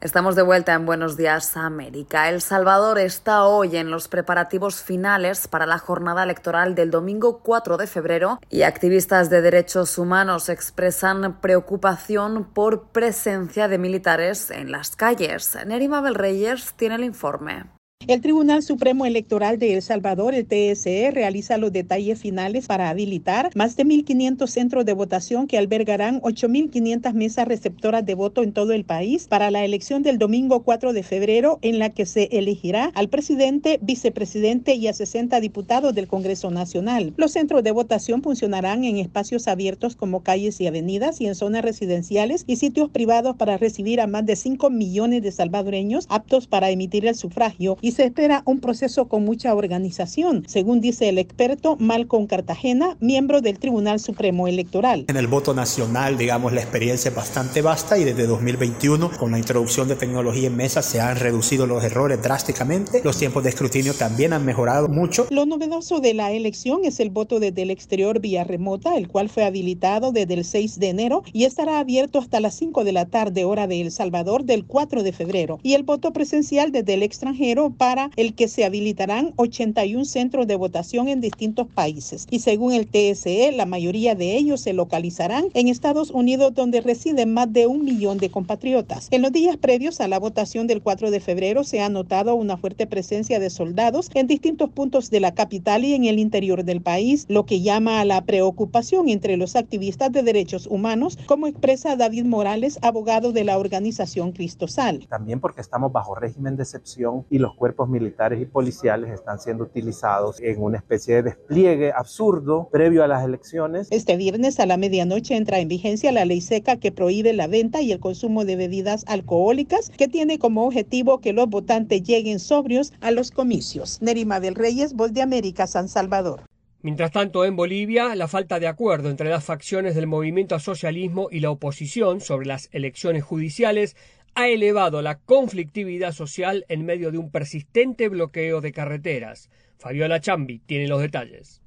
Estamos 0.00 0.36
de 0.36 0.42
vuelta 0.42 0.74
en 0.74 0.86
Buenos 0.86 1.16
Días 1.16 1.56
América. 1.56 2.28
El 2.28 2.40
Salvador 2.40 2.98
está 2.98 3.44
hoy 3.44 3.76
en 3.76 3.90
los 3.90 4.06
preparativos 4.06 4.80
finales 4.80 5.48
para 5.48 5.66
la 5.66 5.78
jornada 5.78 6.22
electoral 6.22 6.74
del 6.76 6.90
domingo 6.90 7.40
4 7.40 7.76
de 7.76 7.86
febrero 7.88 8.38
y 8.48 8.62
activistas 8.62 9.28
de 9.28 9.42
derechos 9.42 9.98
humanos 9.98 10.48
expresan 10.48 11.40
preocupación 11.40 12.44
por 12.44 12.90
presencia 12.90 13.66
de 13.66 13.78
militares 13.78 14.52
en 14.52 14.70
las 14.70 14.94
calles. 14.94 15.58
Nerima 15.66 16.00
Belreyes 16.00 16.74
tiene 16.76 16.94
el 16.94 17.04
informe. 17.04 17.77
El 18.06 18.22
Tribunal 18.22 18.62
Supremo 18.62 19.04
Electoral 19.04 19.58
de 19.58 19.74
El 19.74 19.82
Salvador, 19.82 20.32
el 20.34 20.46
TSE, 20.46 21.10
realiza 21.10 21.58
los 21.58 21.72
detalles 21.72 22.18
finales 22.18 22.66
para 22.66 22.88
habilitar 22.88 23.50
más 23.54 23.76
de 23.76 23.84
1.500 23.84 24.46
centros 24.46 24.86
de 24.86 24.94
votación 24.94 25.46
que 25.46 25.58
albergarán 25.58 26.22
8.500 26.22 27.12
mesas 27.12 27.46
receptoras 27.46 28.06
de 28.06 28.14
voto 28.14 28.42
en 28.42 28.52
todo 28.52 28.72
el 28.72 28.84
país 28.84 29.26
para 29.28 29.50
la 29.50 29.62
elección 29.62 30.02
del 30.02 30.16
domingo 30.16 30.62
4 30.62 30.94
de 30.94 31.02
febrero, 31.02 31.58
en 31.60 31.78
la 31.78 31.90
que 31.90 32.06
se 32.06 32.30
elegirá 32.32 32.92
al 32.94 33.08
presidente, 33.08 33.78
vicepresidente 33.82 34.74
y 34.74 34.86
a 34.86 34.94
60 34.94 35.38
diputados 35.40 35.94
del 35.94 36.06
Congreso 36.06 36.50
Nacional. 36.50 37.12
Los 37.18 37.32
centros 37.32 37.62
de 37.62 37.72
votación 37.72 38.22
funcionarán 38.22 38.84
en 38.84 38.96
espacios 38.96 39.48
abiertos 39.48 39.96
como 39.96 40.22
calles 40.22 40.60
y 40.62 40.66
avenidas 40.66 41.20
y 41.20 41.26
en 41.26 41.34
zonas 41.34 41.62
residenciales 41.62 42.44
y 42.46 42.56
sitios 42.56 42.88
privados 42.88 43.36
para 43.36 43.58
recibir 43.58 44.00
a 44.00 44.06
más 44.06 44.24
de 44.24 44.36
5 44.36 44.70
millones 44.70 45.22
de 45.22 45.32
salvadoreños 45.32 46.06
aptos 46.08 46.46
para 46.46 46.70
emitir 46.70 47.04
el 47.04 47.16
sufragio 47.16 47.76
se 47.92 48.04
espera 48.04 48.42
un 48.44 48.60
proceso 48.60 49.08
con 49.08 49.24
mucha 49.24 49.54
organización, 49.54 50.44
según 50.46 50.80
dice 50.80 51.08
el 51.08 51.18
experto 51.18 51.76
Malcolm 51.78 52.26
Cartagena, 52.26 52.96
miembro 53.00 53.40
del 53.40 53.58
Tribunal 53.58 54.00
Supremo 54.00 54.48
Electoral. 54.48 55.04
En 55.08 55.16
el 55.16 55.26
voto 55.26 55.54
nacional, 55.54 56.18
digamos, 56.18 56.52
la 56.52 56.60
experiencia 56.60 57.10
es 57.10 57.14
bastante 57.14 57.62
vasta 57.62 57.98
y 57.98 58.04
desde 58.04 58.26
2021, 58.26 59.10
con 59.18 59.30
la 59.30 59.38
introducción 59.38 59.88
de 59.88 59.96
tecnología 59.96 60.48
en 60.48 60.56
mesa, 60.56 60.82
se 60.82 61.00
han 61.00 61.16
reducido 61.16 61.66
los 61.66 61.84
errores 61.84 62.22
drásticamente. 62.22 63.00
Los 63.04 63.18
tiempos 63.18 63.42
de 63.44 63.50
escrutinio 63.50 63.94
también 63.94 64.32
han 64.32 64.44
mejorado 64.44 64.88
mucho. 64.88 65.26
Lo 65.30 65.46
novedoso 65.46 66.00
de 66.00 66.14
la 66.14 66.32
elección 66.32 66.84
es 66.84 67.00
el 67.00 67.10
voto 67.10 67.40
desde 67.40 67.62
el 67.62 67.70
exterior 67.70 68.20
vía 68.20 68.44
remota, 68.44 68.96
el 68.96 69.08
cual 69.08 69.28
fue 69.28 69.44
habilitado 69.44 70.12
desde 70.12 70.34
el 70.34 70.44
6 70.44 70.78
de 70.78 70.88
enero 70.88 71.22
y 71.32 71.44
estará 71.44 71.78
abierto 71.78 72.18
hasta 72.18 72.40
las 72.40 72.54
5 72.54 72.84
de 72.84 72.92
la 72.92 73.06
tarde 73.06 73.44
hora 73.44 73.66
de 73.66 73.80
El 73.80 73.90
Salvador 73.90 74.44
del 74.44 74.64
4 74.64 75.02
de 75.02 75.12
febrero. 75.12 75.58
Y 75.62 75.74
el 75.74 75.82
voto 75.82 76.12
presencial 76.12 76.72
desde 76.72 76.94
el 76.94 77.02
extranjero 77.02 77.70
para 77.78 78.10
el 78.16 78.34
que 78.34 78.48
se 78.48 78.64
habilitarán 78.64 79.32
81 79.36 80.04
centros 80.04 80.46
de 80.46 80.56
votación 80.56 81.08
en 81.08 81.20
distintos 81.20 81.68
países. 81.68 82.26
Y 82.30 82.40
según 82.40 82.72
el 82.72 82.88
TSE, 82.88 83.52
la 83.52 83.66
mayoría 83.66 84.14
de 84.14 84.36
ellos 84.36 84.60
se 84.60 84.72
localizarán 84.72 85.46
en 85.54 85.68
Estados 85.68 86.10
Unidos, 86.10 86.54
donde 86.54 86.80
residen 86.80 87.32
más 87.32 87.52
de 87.52 87.66
un 87.66 87.84
millón 87.84 88.18
de 88.18 88.30
compatriotas. 88.30 89.08
En 89.10 89.22
los 89.22 89.32
días 89.32 89.56
previos 89.56 90.00
a 90.00 90.08
la 90.08 90.18
votación 90.18 90.66
del 90.66 90.82
4 90.82 91.10
de 91.10 91.20
febrero 91.20 91.64
se 91.64 91.80
ha 91.80 91.88
notado 91.88 92.34
una 92.34 92.56
fuerte 92.56 92.86
presencia 92.86 93.38
de 93.38 93.50
soldados 93.50 94.10
en 94.14 94.26
distintos 94.26 94.70
puntos 94.70 95.10
de 95.10 95.20
la 95.20 95.32
capital 95.32 95.84
y 95.84 95.94
en 95.94 96.04
el 96.04 96.18
interior 96.18 96.64
del 96.64 96.80
país, 96.80 97.26
lo 97.28 97.46
que 97.46 97.60
llama 97.60 98.00
a 98.00 98.04
la 98.04 98.24
preocupación 98.24 99.08
entre 99.08 99.36
los 99.36 99.54
activistas 99.54 100.10
de 100.10 100.22
derechos 100.22 100.66
humanos, 100.66 101.18
como 101.26 101.46
expresa 101.46 101.96
David 101.96 102.24
Morales, 102.24 102.78
abogado 102.82 103.32
de 103.32 103.44
la 103.44 103.58
organización 103.58 104.32
Cristosal. 104.32 105.06
También 105.08 105.40
porque 105.40 105.60
estamos 105.60 105.92
bajo 105.92 106.14
régimen 106.14 106.56
de 106.56 106.64
excepción 106.64 107.24
y 107.30 107.38
los 107.38 107.54
cuerpos 107.54 107.67
militares 107.88 108.40
y 108.40 108.46
policiales 108.46 109.10
están 109.10 109.38
siendo 109.38 109.64
utilizados 109.64 110.40
en 110.40 110.62
una 110.62 110.78
especie 110.78 111.16
de 111.16 111.22
despliegue 111.22 111.92
absurdo 111.92 112.68
previo 112.70 113.04
a 113.04 113.06
las 113.06 113.24
elecciones. 113.24 113.88
Este 113.90 114.16
viernes 114.16 114.60
a 114.60 114.66
la 114.66 114.76
medianoche 114.76 115.36
entra 115.36 115.58
en 115.58 115.68
vigencia 115.68 116.12
la 116.12 116.24
ley 116.24 116.40
seca 116.40 116.76
que 116.76 116.92
prohíbe 116.92 117.32
la 117.32 117.46
venta 117.46 117.80
y 117.80 117.92
el 117.92 118.00
consumo 118.00 118.44
de 118.44 118.56
bebidas 118.56 119.04
alcohólicas, 119.06 119.90
que 119.90 120.08
tiene 120.08 120.38
como 120.38 120.66
objetivo 120.66 121.20
que 121.20 121.32
los 121.32 121.48
votantes 121.48 122.02
lleguen 122.02 122.38
sobrios 122.38 122.92
a 123.00 123.10
los 123.10 123.30
comicios. 123.30 124.00
Nerima 124.00 124.40
del 124.40 124.54
Reyes, 124.54 124.94
Voz 124.94 125.12
de 125.12 125.22
América, 125.22 125.66
San 125.66 125.88
Salvador. 125.88 126.40
Mientras 126.80 127.10
tanto, 127.10 127.44
en 127.44 127.56
Bolivia, 127.56 128.14
la 128.14 128.28
falta 128.28 128.60
de 128.60 128.68
acuerdo 128.68 129.10
entre 129.10 129.30
las 129.30 129.44
facciones 129.44 129.96
del 129.96 130.06
movimiento 130.06 130.54
al 130.54 130.60
socialismo 130.60 131.26
y 131.28 131.40
la 131.40 131.50
oposición 131.50 132.20
sobre 132.20 132.46
las 132.46 132.68
elecciones 132.70 133.24
judiciales 133.24 133.96
ha 134.38 134.46
elevado 134.46 135.02
la 135.02 135.18
conflictividad 135.18 136.12
social 136.12 136.64
en 136.68 136.84
medio 136.86 137.10
de 137.10 137.18
un 137.18 137.32
persistente 137.32 138.08
bloqueo 138.08 138.60
de 138.60 138.70
carreteras. 138.70 139.50
Fabiola 139.78 140.20
Chambi 140.20 140.60
tiene 140.60 140.86
los 140.86 141.00
detalles. 141.00 141.60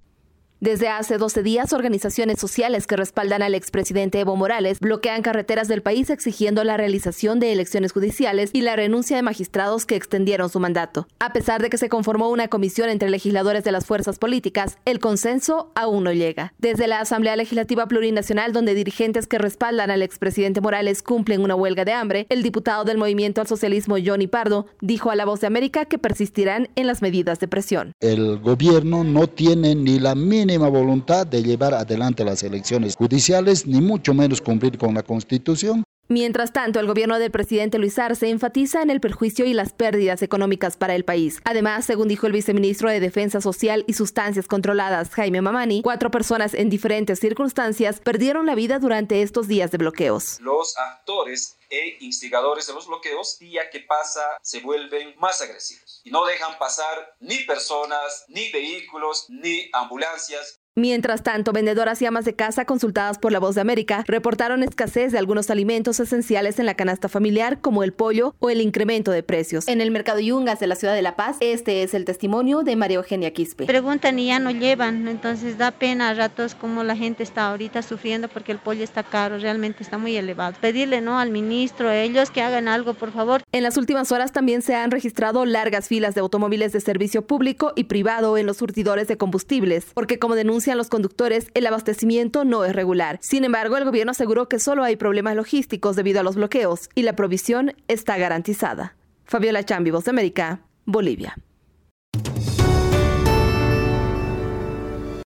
Desde 0.62 0.90
hace 0.90 1.18
12 1.18 1.42
días, 1.42 1.74
organizaciones 1.74 2.40
sociales 2.40 2.86
que 2.86 2.96
respaldan 2.96 3.42
al 3.42 3.56
expresidente 3.56 4.20
Evo 4.20 4.36
Morales 4.36 4.80
bloquean 4.80 5.24
carreteras 5.24 5.68
del 5.68 5.82
país 5.82 6.12
exigiendo 6.12 6.64
la 6.64 6.78
realización 6.78 7.40
de 7.40 7.52
elecciones 7.52 7.92
judiciales 7.94 8.52
y 8.54 8.62
la 8.62 8.76
renuncia 8.76 9.16
de 9.16 9.24
magistrados 9.24 9.88
que 9.88 9.96
extendieron 9.96 10.52
su 10.52 10.60
mandato. 10.60 11.08
A 11.20 11.34
pesar 11.34 11.64
de 11.64 11.72
que 11.72 11.80
se 11.80 11.90
conformó 11.90 12.30
una 12.30 12.48
comisión 12.48 12.90
entre 12.90 13.10
legisladores 13.10 13.64
de 13.64 13.72
las 13.72 13.88
fuerzas 13.88 14.20
políticas, 14.20 14.78
el 14.86 15.00
consenso 15.00 15.72
aún 15.74 16.04
no 16.04 16.14
llega. 16.14 16.54
Desde 16.60 16.86
la 16.86 17.00
Asamblea 17.00 17.36
Legislativa 17.36 17.88
Plurinacional, 17.88 18.54
donde 18.54 18.76
dirigentes 18.76 19.26
que 19.26 19.40
respaldan 19.40 19.90
al 19.90 20.04
expresidente 20.04 20.62
Morales 20.62 21.02
cumplen 21.02 21.42
una 21.42 21.56
huelga 21.56 21.86
de 21.86 21.94
hambre, 21.94 22.28
el 22.30 22.44
diputado 22.44 22.84
del 22.84 23.00
Movimiento 23.00 23.42
al 23.42 23.48
Socialismo, 23.48 23.96
Johnny 24.06 24.28
Pardo, 24.28 24.68
dijo 24.80 25.10
a 25.10 25.16
La 25.16 25.26
Voz 25.26 25.42
de 25.42 25.48
América 25.48 25.86
que 25.86 25.98
persistirán 25.98 26.70
en 26.76 26.86
las 26.86 27.02
medidas 27.02 27.40
de 27.40 27.48
presión. 27.48 27.94
El 28.00 28.38
gobierno 28.38 29.04
no 29.04 29.26
tiene 29.26 29.74
ni 29.74 29.98
la 29.98 30.14
mínima 30.14 30.51
voluntad 30.58 31.28
de 31.28 31.44
llevar 31.44 31.74
adelante 31.74 32.24
las 32.24 32.44
elecciones 32.44 32.96
judiciales, 32.96 33.66
ni 33.66 33.82
mucho 33.82 34.14
menos 34.14 34.42
cumplir 34.42 34.78
con 34.78 34.94
la 34.94 35.04
Constitución. 35.04 35.84
Mientras 36.12 36.52
tanto, 36.52 36.82
el 36.82 36.88
gobierno 36.88 37.20
del 37.20 37.32
presidente 37.32 37.78
Luis 37.78 37.98
Arce 37.98 38.30
enfatiza 38.30 38.82
en 38.82 38.90
el 38.90 39.00
perjuicio 39.00 39.46
y 39.46 39.54
las 39.54 39.72
pérdidas 39.72 40.22
económicas 40.22 40.76
para 40.76 40.94
el 40.94 41.06
país. 41.06 41.40
Además, 41.46 41.86
según 41.86 42.10
dijo 42.10 42.28
el 42.28 42.34
viceministro 42.34 42.90
de 42.90 43.00
Defensa 43.00 43.40
Social 43.40 43.86
y 43.88 43.94
Sustancias 43.94 44.50
Controladas, 44.50 45.12
Jaime 45.12 45.42
Mamani, 45.42 45.82
cuatro 45.84 46.12
personas 46.12 46.54
en 46.54 46.70
diferentes 46.70 47.20
circunstancias 47.20 48.02
perdieron 48.02 48.46
la 48.46 48.56
vida 48.56 48.80
durante 48.80 49.22
estos 49.22 49.48
días 49.48 49.72
de 49.72 49.78
bloqueos. 49.78 50.42
Los 50.42 50.78
actores 50.78 51.56
e 51.70 51.96
instigadores 52.02 52.68
de 52.68 52.74
los 52.74 52.88
bloqueos, 52.88 53.40
día 53.40 53.70
que 53.72 53.80
pasa, 53.80 54.20
se 54.42 54.60
vuelven 54.60 55.16
más 55.18 55.42
agresivos 55.42 55.91
y 56.04 56.12
no 56.12 56.26
dejan 56.26 56.58
pasar 56.58 57.16
ni 57.20 57.40
personas, 57.40 58.26
ni 58.28 58.52
vehículos, 58.52 59.26
ni 59.30 59.70
ambulancias. 59.74 60.61
Mientras 60.78 61.22
tanto, 61.22 61.52
vendedoras 61.52 62.02
y 62.02 62.06
amas 62.06 62.24
de 62.24 62.34
casa 62.34 62.64
consultadas 62.64 63.20
por 63.20 63.34
La 63.34 63.40
Voz 63.40 63.56
de 63.56 63.62
América 63.62 64.06
reportaron 64.08 64.64
escasez 64.64 65.12
de 65.12 65.18
algunos 65.18 65.50
alimentos 65.50 66.00
esenciales 66.00 66.60
en 66.60 66.66
la 66.66 66.76
canasta 66.76 67.10
familiar, 67.10 67.60
como 67.60 67.84
el 67.84 67.92
pollo 67.92 68.36
o 68.40 68.50
el 68.50 68.62
incremento 68.62 69.12
de 69.12 69.22
precios. 69.22 69.68
En 69.68 69.82
el 69.82 69.92
mercado 69.92 70.22
Yungas 70.22 70.62
de 70.62 70.68
la 70.68 70.76
ciudad 70.76 70.96
de 70.96 71.02
La 71.02 71.18
Paz, 71.18 71.36
este 71.42 71.84
es 71.84 71.94
el 71.94 72.06
testimonio 72.06 72.64
de 72.64 72.78
María 72.78 73.00
Eugenia 73.00 73.34
Quispe. 73.34 73.66
Preguntan 73.66 74.18
y 74.18 74.28
ya 74.28 74.40
no 74.40 74.50
llevan, 74.52 75.10
entonces 75.10 75.58
da 75.58 75.72
pena 75.72 76.08
a 76.08 76.14
ratos 76.14 76.56
como 76.56 76.86
la 76.86 76.96
gente 76.96 77.22
está 77.22 77.50
ahorita 77.50 77.82
sufriendo 77.82 78.30
porque 78.30 78.54
el 78.54 78.60
pollo 78.60 78.86
está 78.86 79.04
caro, 79.04 79.40
realmente 79.40 79.84
está 79.84 79.98
muy 79.98 80.16
elevado. 80.16 80.56
Pedirle 80.62 81.02
no 81.02 81.20
al 81.20 81.32
ministro, 81.32 81.90
a 81.90 81.98
ellos 81.98 82.32
que 82.32 82.44
hagan 82.44 82.70
algo, 82.70 82.94
por 82.94 83.12
favor. 83.12 83.44
En 83.52 83.64
las 83.64 83.76
últimas 83.76 84.14
horas 84.14 84.32
también 84.32 84.62
se 84.62 84.74
han 84.74 84.92
registrado 84.92 85.44
largas 85.44 85.90
filas 85.90 86.16
de 86.16 86.22
automóviles 86.22 86.72
de 86.72 86.80
servicio 86.80 87.28
público 87.28 87.74
y 87.76 87.84
privado 87.84 88.38
en 88.38 88.46
los 88.46 88.56
surtidores 88.56 89.10
de 89.10 89.18
combustibles, 89.18 89.88
porque 89.94 90.18
como 90.18 90.36
denuncia 90.36 90.62
los 90.78 90.90
conductores, 90.90 91.48
el 91.54 91.68
abastecimiento 91.68 92.46
no 92.46 92.66
es 92.66 92.76
regular. 92.76 93.18
Sin 93.22 93.46
embargo, 93.46 93.78
el 93.78 93.86
gobierno 93.86 94.12
aseguró 94.12 94.50
que 94.50 94.60
solo 94.60 94.84
hay 94.84 94.96
problemas 94.96 95.36
logísticos 95.36 95.96
debido 95.96 96.20
a 96.20 96.24
los 96.24 96.36
bloqueos 96.36 96.90
y 96.96 97.04
la 97.04 97.16
provisión 97.16 97.76
está 97.88 98.18
garantizada. 98.18 98.96
Fabiola 99.26 99.64
Chambi, 99.64 99.92
Voz 99.92 100.06
de 100.06 100.12
América, 100.12 100.62
Bolivia. 100.86 101.36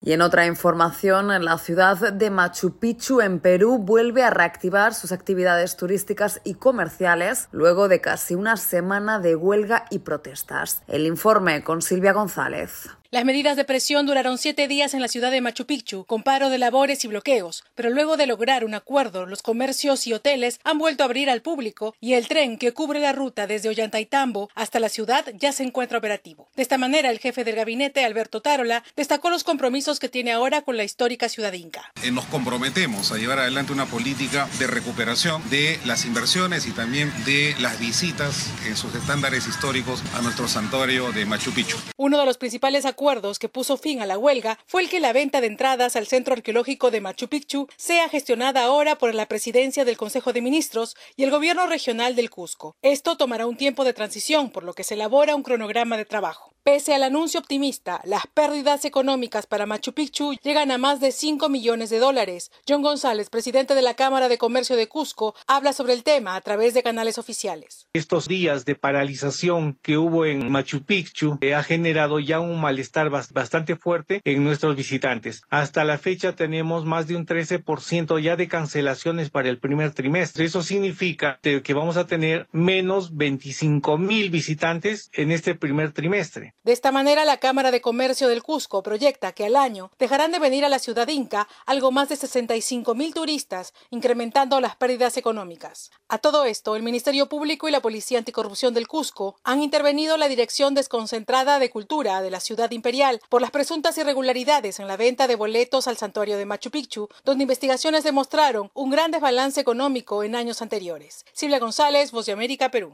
Y 0.06 0.14
en 0.14 0.22
otra 0.22 0.46
información, 0.46 1.30
la 1.44 1.58
ciudad 1.58 2.14
de 2.14 2.30
Machu 2.30 2.78
Picchu 2.78 3.22
en 3.22 3.40
Perú 3.40 3.80
vuelve 3.80 4.22
a 4.22 4.30
reactivar 4.30 4.94
sus 4.94 5.12
actividades 5.12 5.78
turísticas 5.78 6.42
y 6.44 6.54
comerciales 6.54 7.50
luego 7.52 7.88
de 7.88 8.02
casi 8.02 8.36
una 8.36 8.56
semana 8.56 9.20
de 9.20 9.36
huelga 9.36 9.86
y 9.90 10.00
protestas. 10.00 10.84
El 10.88 11.08
informe 11.08 11.64
con 11.64 11.82
Silvia 11.82 12.14
González. 12.14 12.88
Las 13.16 13.24
medidas 13.24 13.56
de 13.56 13.64
presión 13.64 14.06
duraron 14.06 14.38
siete 14.38 14.68
días 14.68 14.94
en 14.94 15.02
la 15.02 15.08
ciudad 15.08 15.32
de 15.32 15.40
Machu 15.40 15.66
Picchu, 15.66 16.04
con 16.04 16.22
paro 16.22 16.50
de 16.50 16.58
labores 16.58 17.06
y 17.06 17.08
bloqueos, 17.08 17.64
pero 17.74 17.90
luego 17.90 18.18
de 18.18 18.28
lograr 18.28 18.66
un 18.66 18.74
acuerdo, 18.74 19.26
los 19.26 19.42
comercios 19.42 20.06
y 20.06 20.12
hoteles 20.12 20.60
han 20.66 20.78
vuelto 20.80 21.02
a 21.02 21.06
abrir 21.06 21.30
al 21.30 21.42
público 21.42 21.96
y 22.02 22.16
el 22.16 22.28
tren 22.28 22.58
que 22.58 22.74
cubre 22.74 23.00
la 23.00 23.14
ruta 23.14 23.48
desde 23.48 23.70
Ollantaytambo 23.70 24.50
hasta 24.54 24.82
la 24.82 24.90
ciudad 24.90 25.28
ya 25.40 25.54
se 25.54 25.64
encuentra 25.64 25.98
operativo. 25.98 26.50
De 26.58 26.62
esta 26.62 26.78
manera, 26.78 27.10
el 27.10 27.20
jefe 27.20 27.46
del 27.46 27.56
gabinete, 27.56 28.04
Alberto 28.04 28.42
Tarola, 28.42 28.84
destacó 28.98 29.30
los 29.30 29.46
compromisos 29.46 29.98
que 29.98 30.10
tiene 30.10 30.34
ahora 30.34 30.64
con 30.64 30.76
la 30.76 30.84
histórica 30.84 31.30
ciudad 31.30 31.54
inca. 31.54 31.94
Eh, 32.04 32.12
nos 32.12 32.26
comprometemos 32.26 33.14
a 33.14 33.18
llevar 33.18 33.40
adelante 33.40 33.72
una 33.72 33.86
política 33.86 34.50
de 34.60 34.68
recuperación 34.68 35.42
de 35.50 35.80
las 35.86 36.04
inversiones 36.04 36.68
y 36.68 36.72
también 36.72 37.14
de 37.24 37.56
las 37.62 37.80
visitas 37.80 38.50
en 38.68 38.76
sus 38.76 38.94
estándares 38.94 39.48
históricos 39.48 40.04
a 40.18 40.22
nuestro 40.22 40.50
santuario 40.50 41.14
de 41.14 41.26
Machu 41.26 41.54
Picchu. 41.54 41.78
Uno 41.96 42.20
de 42.20 42.26
los 42.26 42.38
principales 42.38 42.86
acuerdos 42.86 43.05
acuerdos 43.06 43.38
que 43.38 43.50
puso 43.50 43.78
fin 43.78 44.02
a 44.02 44.08
la 44.08 44.18
huelga 44.18 44.58
fue 44.66 44.82
el 44.82 44.90
que 44.90 45.00
la 45.00 45.14
venta 45.14 45.40
de 45.40 45.46
entradas 45.46 45.96
al 45.96 46.08
centro 46.08 46.34
arqueológico 46.34 46.90
de 46.90 47.02
Machu 47.02 47.28
Picchu 47.28 47.68
sea 47.78 48.10
gestionada 48.10 48.64
ahora 48.64 48.98
por 48.98 49.14
la 49.14 49.28
presidencia 49.28 49.86
del 49.86 49.96
Consejo 49.96 50.34
de 50.34 50.42
Ministros 50.42 50.96
y 51.16 51.24
el 51.24 51.30
gobierno 51.30 51.68
regional 51.68 52.16
del 52.16 52.32
Cusco. 52.32 52.76
Esto 52.82 53.16
tomará 53.16 53.46
un 53.46 53.58
tiempo 53.58 53.84
de 53.84 53.94
transición, 53.94 54.50
por 54.50 54.64
lo 54.64 54.74
que 54.74 54.84
se 54.84 54.96
elabora 54.96 55.36
un 55.36 55.44
cronograma 55.44 55.98
de 55.98 56.06
trabajo. 56.06 56.56
Pese 56.64 56.96
al 56.96 57.04
anuncio 57.04 57.40
optimista, 57.40 58.02
las 58.06 58.26
pérdidas 58.26 58.86
económicas 58.86 59.46
para 59.46 59.68
Machu 59.68 59.94
Picchu 59.94 60.34
llegan 60.42 60.72
a 60.72 60.80
más 60.80 61.00
de 61.00 61.12
5 61.12 61.48
millones 61.48 61.92
de 61.92 62.00
dólares. 62.00 62.50
John 62.68 62.82
González, 62.82 63.30
presidente 63.30 63.76
de 63.76 63.84
la 63.84 63.94
Cámara 63.94 64.30
de 64.30 64.40
Comercio 64.40 64.76
de 64.76 64.88
Cusco, 64.88 65.36
habla 65.46 65.74
sobre 65.74 65.94
el 65.94 66.02
tema 66.02 66.36
a 66.36 66.42
través 66.42 66.74
de 66.74 66.82
canales 66.82 67.20
oficiales. 67.20 67.86
Estos 67.94 68.28
días 68.28 68.66
de 68.66 68.74
paralización 68.74 69.78
que 69.84 70.00
hubo 70.00 70.26
en 70.26 70.52
Machu 70.52 70.82
Picchu 70.82 71.38
eh, 71.42 71.54
ha 71.54 71.62
generado 71.62 72.20
ya 72.20 72.40
un 72.40 72.60
malestar 72.60 72.85
bastante 73.32 73.76
fuerte 73.76 74.22
en 74.24 74.44
nuestros 74.44 74.76
visitantes. 74.76 75.44
Hasta 75.50 75.84
la 75.84 75.98
fecha 75.98 76.36
tenemos 76.36 76.86
más 76.86 77.08
de 77.08 77.16
un 77.16 77.26
13% 77.26 78.20
ya 78.22 78.36
de 78.36 78.48
cancelaciones 78.48 79.30
para 79.30 79.50
el 79.50 79.60
primer 79.60 79.92
trimestre. 79.92 80.46
Eso 80.46 80.64
significa 80.64 81.40
que 81.42 81.74
vamos 81.74 81.98
a 81.98 82.08
tener 82.08 82.48
menos 82.52 83.16
25 83.16 83.98
mil 83.98 84.30
visitantes 84.30 85.10
en 85.14 85.32
este 85.32 85.56
primer 85.56 85.92
trimestre. 85.92 86.54
De 86.64 86.72
esta 86.72 86.92
manera, 86.92 87.26
la 87.26 87.38
Cámara 87.38 87.72
de 87.72 87.82
Comercio 87.82 88.28
del 88.28 88.44
Cusco 88.44 88.84
proyecta 88.84 89.32
que 89.32 89.46
al 89.46 89.56
año 89.56 89.92
dejarán 90.00 90.32
de 90.32 90.40
venir 90.40 90.66
a 90.66 90.70
la 90.70 90.80
ciudad 90.80 91.08
inca 91.08 91.48
algo 91.66 91.92
más 91.92 92.10
de 92.10 92.16
65 92.16 92.96
mil 92.96 93.14
turistas, 93.14 93.74
incrementando 93.90 94.60
las 94.60 94.76
pérdidas 94.76 95.18
económicas. 95.18 95.92
A 96.08 96.18
todo 96.18 96.46
esto, 96.46 96.76
el 96.76 96.84
Ministerio 96.84 97.28
Público 97.28 97.68
y 97.68 97.72
la 97.72 97.82
Policía 97.82 98.20
Anticorrupción 98.20 98.74
del 98.74 98.88
Cusco 98.88 99.36
han 99.44 99.62
intervenido 99.62 100.18
la 100.18 100.28
Dirección 100.28 100.74
Desconcentrada 100.74 101.60
de 101.60 101.70
Cultura 101.70 102.22
de 102.22 102.32
la 102.32 102.40
ciudad 102.40 102.72
imperial 102.76 103.22
por 103.30 103.42
las 103.42 103.52
presuntas 103.52 103.98
irregularidades 103.98 104.80
en 104.80 104.88
la 104.88 104.98
venta 104.98 105.28
de 105.28 105.36
boletos 105.36 105.88
al 105.88 105.98
santuario 105.98 106.38
de 106.38 106.46
Machu 106.46 106.70
Picchu, 106.70 107.08
donde 107.24 107.44
investigaciones 107.44 108.04
demostraron 108.04 108.70
un 108.74 108.90
gran 108.90 109.12
desbalance 109.12 109.60
económico 109.60 110.24
en 110.24 110.36
años 110.36 110.62
anteriores. 110.62 111.26
Silvia 111.34 111.60
González, 111.60 112.12
Voz 112.12 112.26
de 112.26 112.34
América, 112.34 112.70
Perú. 112.70 112.94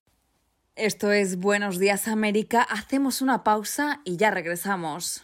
Esto 0.75 1.11
es 1.11 1.37
Buenos 1.37 1.79
Días 1.79 2.07
América. 2.07 2.61
Hacemos 2.61 3.21
una 3.21 3.43
pausa 3.43 4.01
y 4.05 4.15
ya 4.15 4.31
regresamos. 4.31 5.23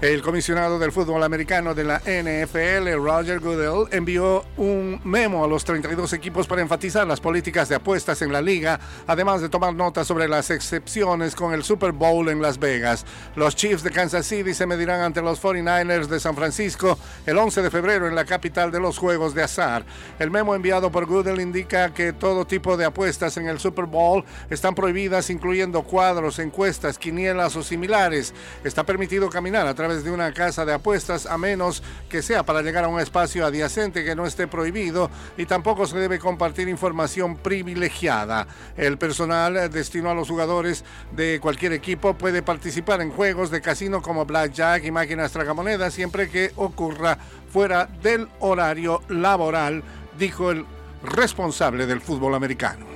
El 0.00 0.22
comisionado 0.22 0.78
del 0.78 0.92
fútbol 0.92 1.24
americano 1.24 1.74
de 1.74 1.82
la 1.82 1.98
NFL, 1.98 3.04
Roger 3.04 3.40
Goodell, 3.40 3.88
envió 3.90 4.44
un 4.56 5.00
memo 5.02 5.42
a 5.44 5.48
los 5.48 5.64
32 5.64 6.12
equipos 6.12 6.46
para 6.46 6.62
enfatizar 6.62 7.04
las 7.04 7.18
políticas 7.18 7.68
de 7.68 7.74
apuestas 7.74 8.22
en 8.22 8.32
la 8.32 8.40
liga, 8.40 8.78
además 9.08 9.40
de 9.40 9.48
tomar 9.48 9.74
nota 9.74 10.04
sobre 10.04 10.28
las 10.28 10.50
excepciones 10.50 11.34
con 11.34 11.52
el 11.52 11.64
Super 11.64 11.90
Bowl 11.90 12.28
en 12.28 12.40
Las 12.40 12.60
Vegas. 12.60 13.04
Los 13.34 13.56
Chiefs 13.56 13.82
de 13.82 13.90
Kansas 13.90 14.24
City 14.24 14.54
se 14.54 14.66
medirán 14.66 15.00
ante 15.00 15.20
los 15.20 15.42
49ers 15.42 16.06
de 16.06 16.20
San 16.20 16.36
Francisco 16.36 16.96
el 17.26 17.36
11 17.36 17.62
de 17.62 17.70
febrero 17.72 18.06
en 18.06 18.14
la 18.14 18.24
capital 18.24 18.70
de 18.70 18.78
los 18.78 18.98
Juegos 18.98 19.34
de 19.34 19.42
Azar. 19.42 19.84
El 20.20 20.30
memo 20.30 20.54
enviado 20.54 20.92
por 20.92 21.06
Goodell 21.06 21.40
indica 21.40 21.92
que 21.92 22.12
todo 22.12 22.44
tipo 22.44 22.76
de 22.76 22.84
apuestas 22.84 23.36
en 23.36 23.48
el 23.48 23.58
Super 23.58 23.86
Bowl 23.86 24.24
están 24.48 24.76
prohibidas, 24.76 25.28
incluyendo 25.28 25.82
cuadros, 25.82 26.38
encuestas, 26.38 26.98
quinielas 26.98 27.56
o 27.56 27.64
similares. 27.64 28.32
Está 28.62 28.84
permitido 28.84 29.28
caminar 29.28 29.66
a 29.66 29.74
través 29.74 29.87
de 29.88 30.10
una 30.10 30.32
casa 30.32 30.64
de 30.64 30.74
apuestas 30.74 31.26
a 31.26 31.38
menos 31.38 31.82
que 32.08 32.22
sea 32.22 32.44
para 32.44 32.62
llegar 32.62 32.84
a 32.84 32.88
un 32.88 33.00
espacio 33.00 33.46
adyacente 33.46 34.04
que 34.04 34.14
no 34.14 34.26
esté 34.26 34.46
prohibido 34.46 35.10
y 35.36 35.46
tampoco 35.46 35.86
se 35.86 35.98
debe 35.98 36.18
compartir 36.18 36.68
información 36.68 37.36
privilegiada. 37.36 38.46
El 38.76 38.98
personal 38.98 39.70
destinado 39.70 40.12
a 40.12 40.14
los 40.14 40.28
jugadores 40.28 40.84
de 41.12 41.40
cualquier 41.40 41.72
equipo 41.72 42.14
puede 42.14 42.42
participar 42.42 43.00
en 43.00 43.10
juegos 43.10 43.50
de 43.50 43.62
casino 43.62 44.02
como 44.02 44.26
blackjack 44.26 44.84
y 44.84 44.90
máquinas 44.90 45.32
tragamonedas 45.32 45.94
siempre 45.94 46.28
que 46.28 46.52
ocurra 46.56 47.18
fuera 47.50 47.86
del 48.02 48.28
horario 48.40 49.02
laboral, 49.08 49.82
dijo 50.18 50.50
el 50.50 50.66
responsable 51.02 51.86
del 51.86 52.00
fútbol 52.00 52.34
americano. 52.34 52.86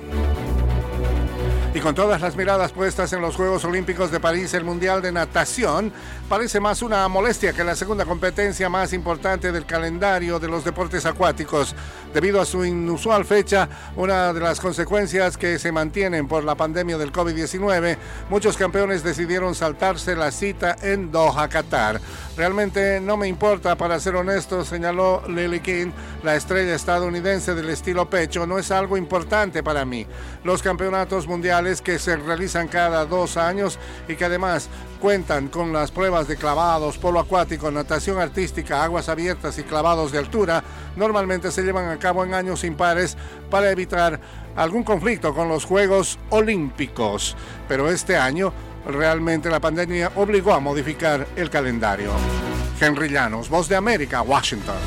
Y 1.75 1.79
con 1.79 1.95
todas 1.95 2.21
las 2.21 2.35
miradas 2.35 2.71
puestas 2.71 3.11
en 3.13 3.21
los 3.21 3.35
Juegos 3.35 3.65
Olímpicos 3.65 4.11
de 4.11 4.19
París, 4.19 4.53
el 4.53 4.63
Mundial 4.63 5.01
de 5.01 5.11
Natación 5.11 5.91
parece 6.29 6.59
más 6.59 6.81
una 6.81 7.07
molestia 7.07 7.53
que 7.53 7.63
la 7.63 7.75
segunda 7.75 8.05
competencia 8.05 8.69
más 8.69 8.93
importante 8.93 9.51
del 9.51 9.65
calendario 9.65 10.39
de 10.39 10.47
los 10.47 10.63
deportes 10.63 11.05
acuáticos. 11.05 11.75
Debido 12.13 12.39
a 12.39 12.45
su 12.45 12.63
inusual 12.63 13.25
fecha, 13.25 13.67
una 13.95 14.33
de 14.33 14.39
las 14.39 14.59
consecuencias 14.59 15.37
que 15.37 15.59
se 15.59 15.71
mantienen 15.71 16.27
por 16.27 16.43
la 16.43 16.55
pandemia 16.55 16.97
del 16.97 17.11
COVID-19, 17.11 17.97
muchos 18.29 18.57
campeones 18.57 19.03
decidieron 19.03 19.55
saltarse 19.55 20.15
la 20.15 20.31
cita 20.31 20.75
en 20.81 21.11
Doha, 21.11 21.47
Qatar. 21.49 21.99
Realmente 22.37 22.99
no 22.99 23.17
me 23.17 23.27
importa, 23.27 23.75
para 23.75 23.99
ser 23.99 24.15
honesto, 24.15 24.63
señaló 24.65 25.23
Lily 25.27 25.59
King, 25.59 25.91
la 26.23 26.35
estrella 26.35 26.75
estadounidense 26.75 27.53
del 27.53 27.69
estilo 27.69 28.09
pecho, 28.09 28.47
no 28.47 28.57
es 28.57 28.71
algo 28.71 28.97
importante 28.97 29.63
para 29.63 29.85
mí. 29.85 30.07
Los 30.43 30.61
campeonatos 30.61 31.27
mundiales 31.27 31.81
que 31.81 31.99
se 31.99 32.15
realizan 32.15 32.67
cada 32.67 33.05
dos 33.05 33.37
años 33.37 33.77
y 34.07 34.15
que 34.15 34.25
además 34.25 34.69
cuentan 35.03 35.49
con 35.49 35.73
las 35.73 35.91
pruebas 35.91 36.29
de 36.29 36.37
clavados, 36.37 36.97
polo 36.97 37.19
acuático, 37.19 37.69
natación 37.69 38.19
artística, 38.19 38.81
aguas 38.81 39.09
abiertas 39.09 39.59
y 39.59 39.63
clavados 39.63 40.13
de 40.13 40.17
altura, 40.17 40.63
normalmente 40.95 41.51
se 41.51 41.61
llevan 41.61 41.89
a 41.89 41.99
cabo 41.99 42.23
en 42.23 42.33
años 42.33 42.63
impares 42.63 43.17
para 43.49 43.69
evitar 43.69 44.17
algún 44.55 44.85
conflicto 44.85 45.35
con 45.35 45.49
los 45.49 45.65
Juegos 45.65 46.17
Olímpicos. 46.29 47.35
Pero 47.67 47.89
este 47.89 48.15
año 48.15 48.53
realmente 48.87 49.49
la 49.49 49.59
pandemia 49.59 50.09
obligó 50.15 50.53
a 50.53 50.61
modificar 50.61 51.27
el 51.35 51.49
calendario. 51.49 52.13
Henry 52.79 53.09
Llanos, 53.09 53.49
Voz 53.49 53.67
de 53.67 53.75
América, 53.75 54.21
Washington. 54.21 54.77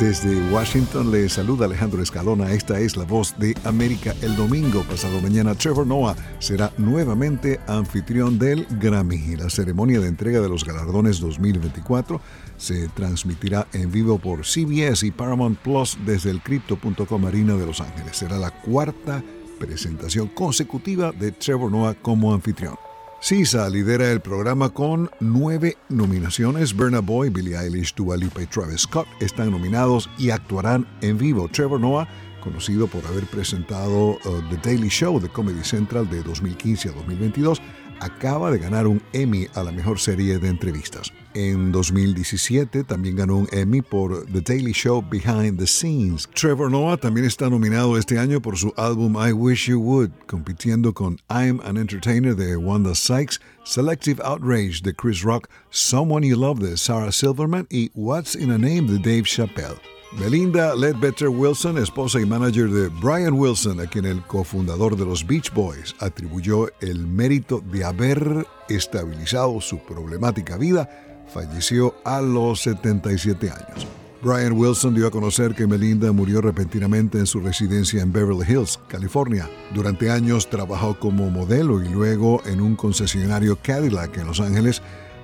Desde 0.00 0.50
Washington 0.50 1.10
le 1.10 1.28
saluda 1.28 1.66
Alejandro 1.66 2.02
Escalona. 2.02 2.54
Esta 2.54 2.80
es 2.80 2.96
la 2.96 3.04
voz 3.04 3.38
de 3.38 3.54
América. 3.64 4.14
El 4.22 4.34
domingo 4.34 4.82
pasado 4.84 5.20
mañana, 5.20 5.54
Trevor 5.54 5.86
Noah 5.86 6.16
será 6.38 6.72
nuevamente 6.78 7.60
anfitrión 7.66 8.38
del 8.38 8.66
Grammy. 8.80 9.36
La 9.36 9.50
ceremonia 9.50 10.00
de 10.00 10.08
entrega 10.08 10.40
de 10.40 10.48
los 10.48 10.64
galardones 10.64 11.20
2024 11.20 12.18
se 12.56 12.88
transmitirá 12.88 13.66
en 13.74 13.92
vivo 13.92 14.18
por 14.18 14.46
CBS 14.46 15.06
y 15.06 15.10
Paramount 15.10 15.58
Plus 15.58 15.98
desde 16.06 16.30
el 16.30 16.40
Crypto.com 16.40 17.26
Arena 17.26 17.56
de 17.56 17.66
Los 17.66 17.82
Ángeles. 17.82 18.16
Será 18.16 18.38
la 18.38 18.52
cuarta 18.52 19.22
presentación 19.58 20.28
consecutiva 20.28 21.12
de 21.12 21.32
Trevor 21.32 21.70
Noah 21.70 21.92
como 21.92 22.32
anfitrión. 22.32 22.89
Sisa 23.22 23.68
lidera 23.68 24.10
el 24.10 24.20
programa 24.20 24.70
con 24.70 25.10
nueve 25.20 25.76
nominaciones. 25.90 26.74
Burna 26.74 27.00
Boy, 27.00 27.28
Billie 27.28 27.54
Eilish, 27.54 27.94
Dua 27.94 28.16
y 28.16 28.46
Travis 28.46 28.80
Scott 28.80 29.06
están 29.20 29.50
nominados 29.50 30.08
y 30.16 30.30
actuarán 30.30 30.86
en 31.02 31.18
vivo. 31.18 31.46
Trevor 31.46 31.78
Noah, 31.78 32.08
conocido 32.42 32.86
por 32.86 33.04
haber 33.04 33.26
presentado 33.26 34.12
uh, 34.12 34.42
The 34.48 34.56
Daily 34.64 34.88
Show 34.88 35.20
de 35.20 35.28
Comedy 35.28 35.62
Central 35.62 36.08
de 36.08 36.22
2015 36.22 36.88
a 36.88 36.92
2022, 36.92 37.60
acaba 38.00 38.50
de 38.50 38.58
ganar 38.58 38.86
un 38.86 39.02
Emmy 39.12 39.46
a 39.54 39.62
la 39.62 39.72
mejor 39.72 39.98
serie 39.98 40.38
de 40.38 40.48
entrevistas. 40.48 41.12
En 41.34 41.70
2017 41.70 42.82
también 42.82 43.14
ganó 43.14 43.36
un 43.36 43.48
Emmy 43.52 43.82
por 43.82 44.26
The 44.26 44.40
Daily 44.40 44.72
Show 44.72 45.00
Behind 45.08 45.58
the 45.58 45.66
Scenes. 45.66 46.28
Trevor 46.34 46.70
Noah 46.70 46.96
también 46.96 47.24
está 47.24 47.48
nominado 47.48 47.96
este 47.96 48.18
año 48.18 48.40
por 48.40 48.56
su 48.56 48.72
álbum 48.76 49.16
I 49.16 49.32
Wish 49.32 49.68
You 49.68 49.80
Would, 49.80 50.10
compitiendo 50.26 50.92
con 50.92 51.18
I'm 51.30 51.60
an 51.62 51.76
Entertainer 51.76 52.34
de 52.34 52.56
Wanda 52.56 52.94
Sykes, 52.94 53.38
Selective 53.64 54.20
Outrage 54.24 54.82
de 54.82 54.92
Chris 54.92 55.22
Rock, 55.22 55.48
Someone 55.70 56.26
You 56.26 56.36
Love 56.36 56.58
de 56.58 56.76
Sarah 56.76 57.12
Silverman 57.12 57.66
y 57.70 57.90
What's 57.94 58.34
in 58.34 58.50
a 58.50 58.58
Name 58.58 58.88
de 58.88 58.98
Dave 58.98 59.24
Chappelle. 59.24 59.78
Melinda 60.18 60.74
Ledbetter 60.74 61.28
Wilson, 61.28 61.78
esposa 61.78 62.20
y 62.20 62.26
manager 62.26 62.68
de 62.68 62.88
Brian 62.88 63.34
Wilson, 63.34 63.78
a 63.78 63.86
quien 63.86 64.06
el 64.06 64.20
cofundador 64.22 64.96
de 64.96 65.04
los 65.04 65.24
Beach 65.24 65.52
Boys 65.54 65.94
atribuyó 66.00 66.66
el 66.80 67.06
mérito 67.06 67.62
de 67.70 67.84
haber 67.84 68.44
estabilizado 68.68 69.60
su 69.60 69.78
problemática 69.78 70.56
vida, 70.56 70.90
falleció 71.32 71.94
a 72.04 72.20
los 72.20 72.60
77 72.62 73.50
años. 73.50 73.86
Brian 74.20 74.52
Wilson 74.52 74.94
dio 74.94 75.06
a 75.06 75.12
conocer 75.12 75.54
que 75.54 75.68
Melinda 75.68 76.10
murió 76.10 76.40
repentinamente 76.40 77.18
en 77.18 77.26
su 77.26 77.40
residencia 77.40 78.02
en 78.02 78.12
Beverly 78.12 78.44
Hills, 78.52 78.80
California. 78.88 79.48
Durante 79.72 80.10
años 80.10 80.50
trabajó 80.50 80.98
como 80.98 81.30
modelo 81.30 81.82
y 81.82 81.88
luego 81.88 82.42
en 82.46 82.60
un 82.60 82.74
concesionario 82.74 83.56
Cadillac 83.62 84.18
en 84.18 84.26
Los 84.26 84.40
Ángeles, 84.40 84.82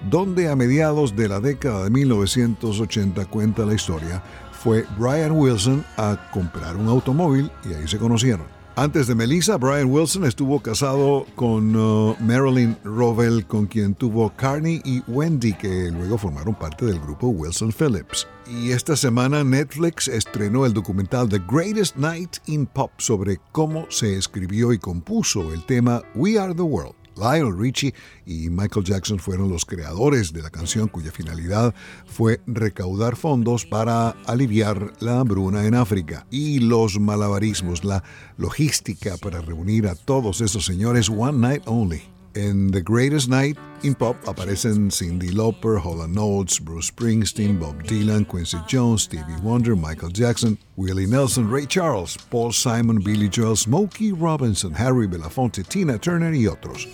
donde 0.08 0.48
a 0.48 0.56
mediados 0.56 1.16
de 1.16 1.28
la 1.28 1.40
década 1.40 1.84
de 1.84 1.90
1980 1.90 3.26
cuenta 3.26 3.66
la 3.66 3.74
historia, 3.74 4.22
fue 4.66 4.84
Brian 4.98 5.30
Wilson 5.30 5.84
a 5.96 6.18
comprar 6.32 6.74
un 6.74 6.88
automóvil 6.88 7.52
y 7.64 7.72
ahí 7.72 7.86
se 7.86 7.98
conocieron. 7.98 8.46
Antes 8.74 9.06
de 9.06 9.14
Melissa, 9.14 9.58
Brian 9.58 9.88
Wilson 9.88 10.24
estuvo 10.24 10.58
casado 10.58 11.24
con 11.36 11.76
uh, 11.76 12.16
Marilyn 12.18 12.76
Rovell, 12.82 13.46
con 13.46 13.66
quien 13.66 13.94
tuvo 13.94 14.34
Carney 14.34 14.82
y 14.84 15.04
Wendy, 15.06 15.52
que 15.52 15.92
luego 15.92 16.18
formaron 16.18 16.56
parte 16.56 16.84
del 16.84 16.98
grupo 16.98 17.28
Wilson 17.28 17.72
Phillips. 17.72 18.26
Y 18.50 18.72
esta 18.72 18.96
semana 18.96 19.44
Netflix 19.44 20.08
estrenó 20.08 20.66
el 20.66 20.72
documental 20.72 21.28
The 21.28 21.42
Greatest 21.48 21.94
Night 21.94 22.38
in 22.46 22.66
Pop 22.66 22.90
sobre 22.98 23.38
cómo 23.52 23.86
se 23.88 24.16
escribió 24.16 24.72
y 24.72 24.80
compuso 24.80 25.54
el 25.54 25.64
tema 25.64 26.02
We 26.16 26.40
Are 26.40 26.52
the 26.52 26.62
World. 26.62 27.05
Lionel 27.16 27.56
Richie 27.56 27.94
y 28.24 28.50
Michael 28.50 28.84
Jackson 28.84 29.18
fueron 29.18 29.48
los 29.48 29.64
creadores 29.64 30.32
de 30.32 30.42
la 30.42 30.50
canción 30.50 30.88
cuya 30.88 31.12
finalidad 31.12 31.74
fue 32.06 32.40
recaudar 32.46 33.16
fondos 33.16 33.66
para 33.66 34.10
aliviar 34.26 34.92
la 35.00 35.20
hambruna 35.20 35.66
en 35.66 35.74
África. 35.74 36.26
Y 36.30 36.60
los 36.60 37.00
malabarismos, 37.00 37.84
la 37.84 38.02
logística 38.36 39.16
para 39.16 39.40
reunir 39.40 39.86
a 39.88 39.94
todos 39.94 40.40
esos 40.40 40.64
señores 40.64 41.08
One 41.08 41.38
Night 41.38 41.62
Only. 41.66 42.15
En 42.36 42.70
The 42.70 42.82
Greatest 42.82 43.30
Night 43.30 43.56
in 43.82 43.94
Pop 43.94 44.14
aparecen 44.26 44.90
Cindy 44.90 45.28
Lauper, 45.32 45.78
Holland 45.78 46.14
Notes, 46.14 46.58
Bruce 46.58 46.88
Springsteen, 46.88 47.58
Bob 47.58 47.82
Dylan, 47.84 48.26
Quincy 48.26 48.58
Jones, 48.70 49.04
Stevie 49.04 49.40
Wonder, 49.42 49.74
Michael 49.74 50.10
Jackson, 50.12 50.58
Willie 50.76 51.06
Nelson, 51.06 51.50
Ray 51.50 51.64
Charles, 51.64 52.14
Paul 52.30 52.52
Simon, 52.52 52.98
Billy 52.98 53.30
Joel, 53.30 53.56
Smokey 53.56 54.12
Robinson, 54.12 54.74
Harry 54.74 55.06
Belafonte, 55.06 55.66
Tina 55.66 55.98
Turner 55.98 56.34
y 56.34 56.46
otros. 56.46 56.86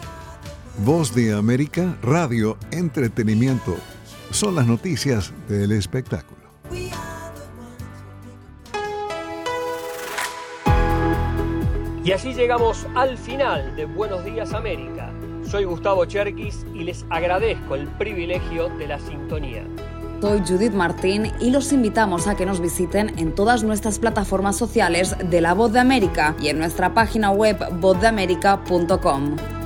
Voz 0.85 1.13
de 1.13 1.33
América, 1.33 1.99
radio, 2.03 2.57
entretenimiento. 2.71 3.77
Son 4.31 4.55
las 4.55 4.69
noticias 4.69 5.33
del 5.49 5.73
espectáculo. 5.73 6.41
Y 12.05 12.13
así 12.13 12.33
llegamos 12.33 12.87
al 12.95 13.19
final 13.19 13.75
de 13.75 13.87
Buenos 13.87 14.25
Días 14.25 14.53
América. 14.55 15.12
Soy 15.45 15.65
Gustavo 15.65 16.05
Cherkis 16.05 16.65
y 16.75 16.85
les 16.85 17.05
agradezco 17.11 17.75
el 17.75 17.87
privilegio 17.87 18.69
de 18.79 18.87
la 18.87 18.99
sintonía. 18.99 19.65
Soy 20.21 20.41
Judith 20.47 20.73
Martín 20.73 21.33
y 21.41 21.51
los 21.51 21.73
invitamos 21.73 22.29
a 22.29 22.37
que 22.37 22.47
nos 22.47 22.61
visiten 22.61 23.19
en 23.19 23.35
todas 23.35 23.65
nuestras 23.65 23.99
plataformas 23.99 24.57
sociales 24.57 25.17
de 25.19 25.41
La 25.41 25.53
Voz 25.53 25.73
de 25.73 25.81
América 25.81 26.37
y 26.41 26.49
en 26.49 26.59
nuestra 26.59 26.95
página 26.95 27.31
web 27.31 27.59
vozdeamerica.com. 27.81 29.62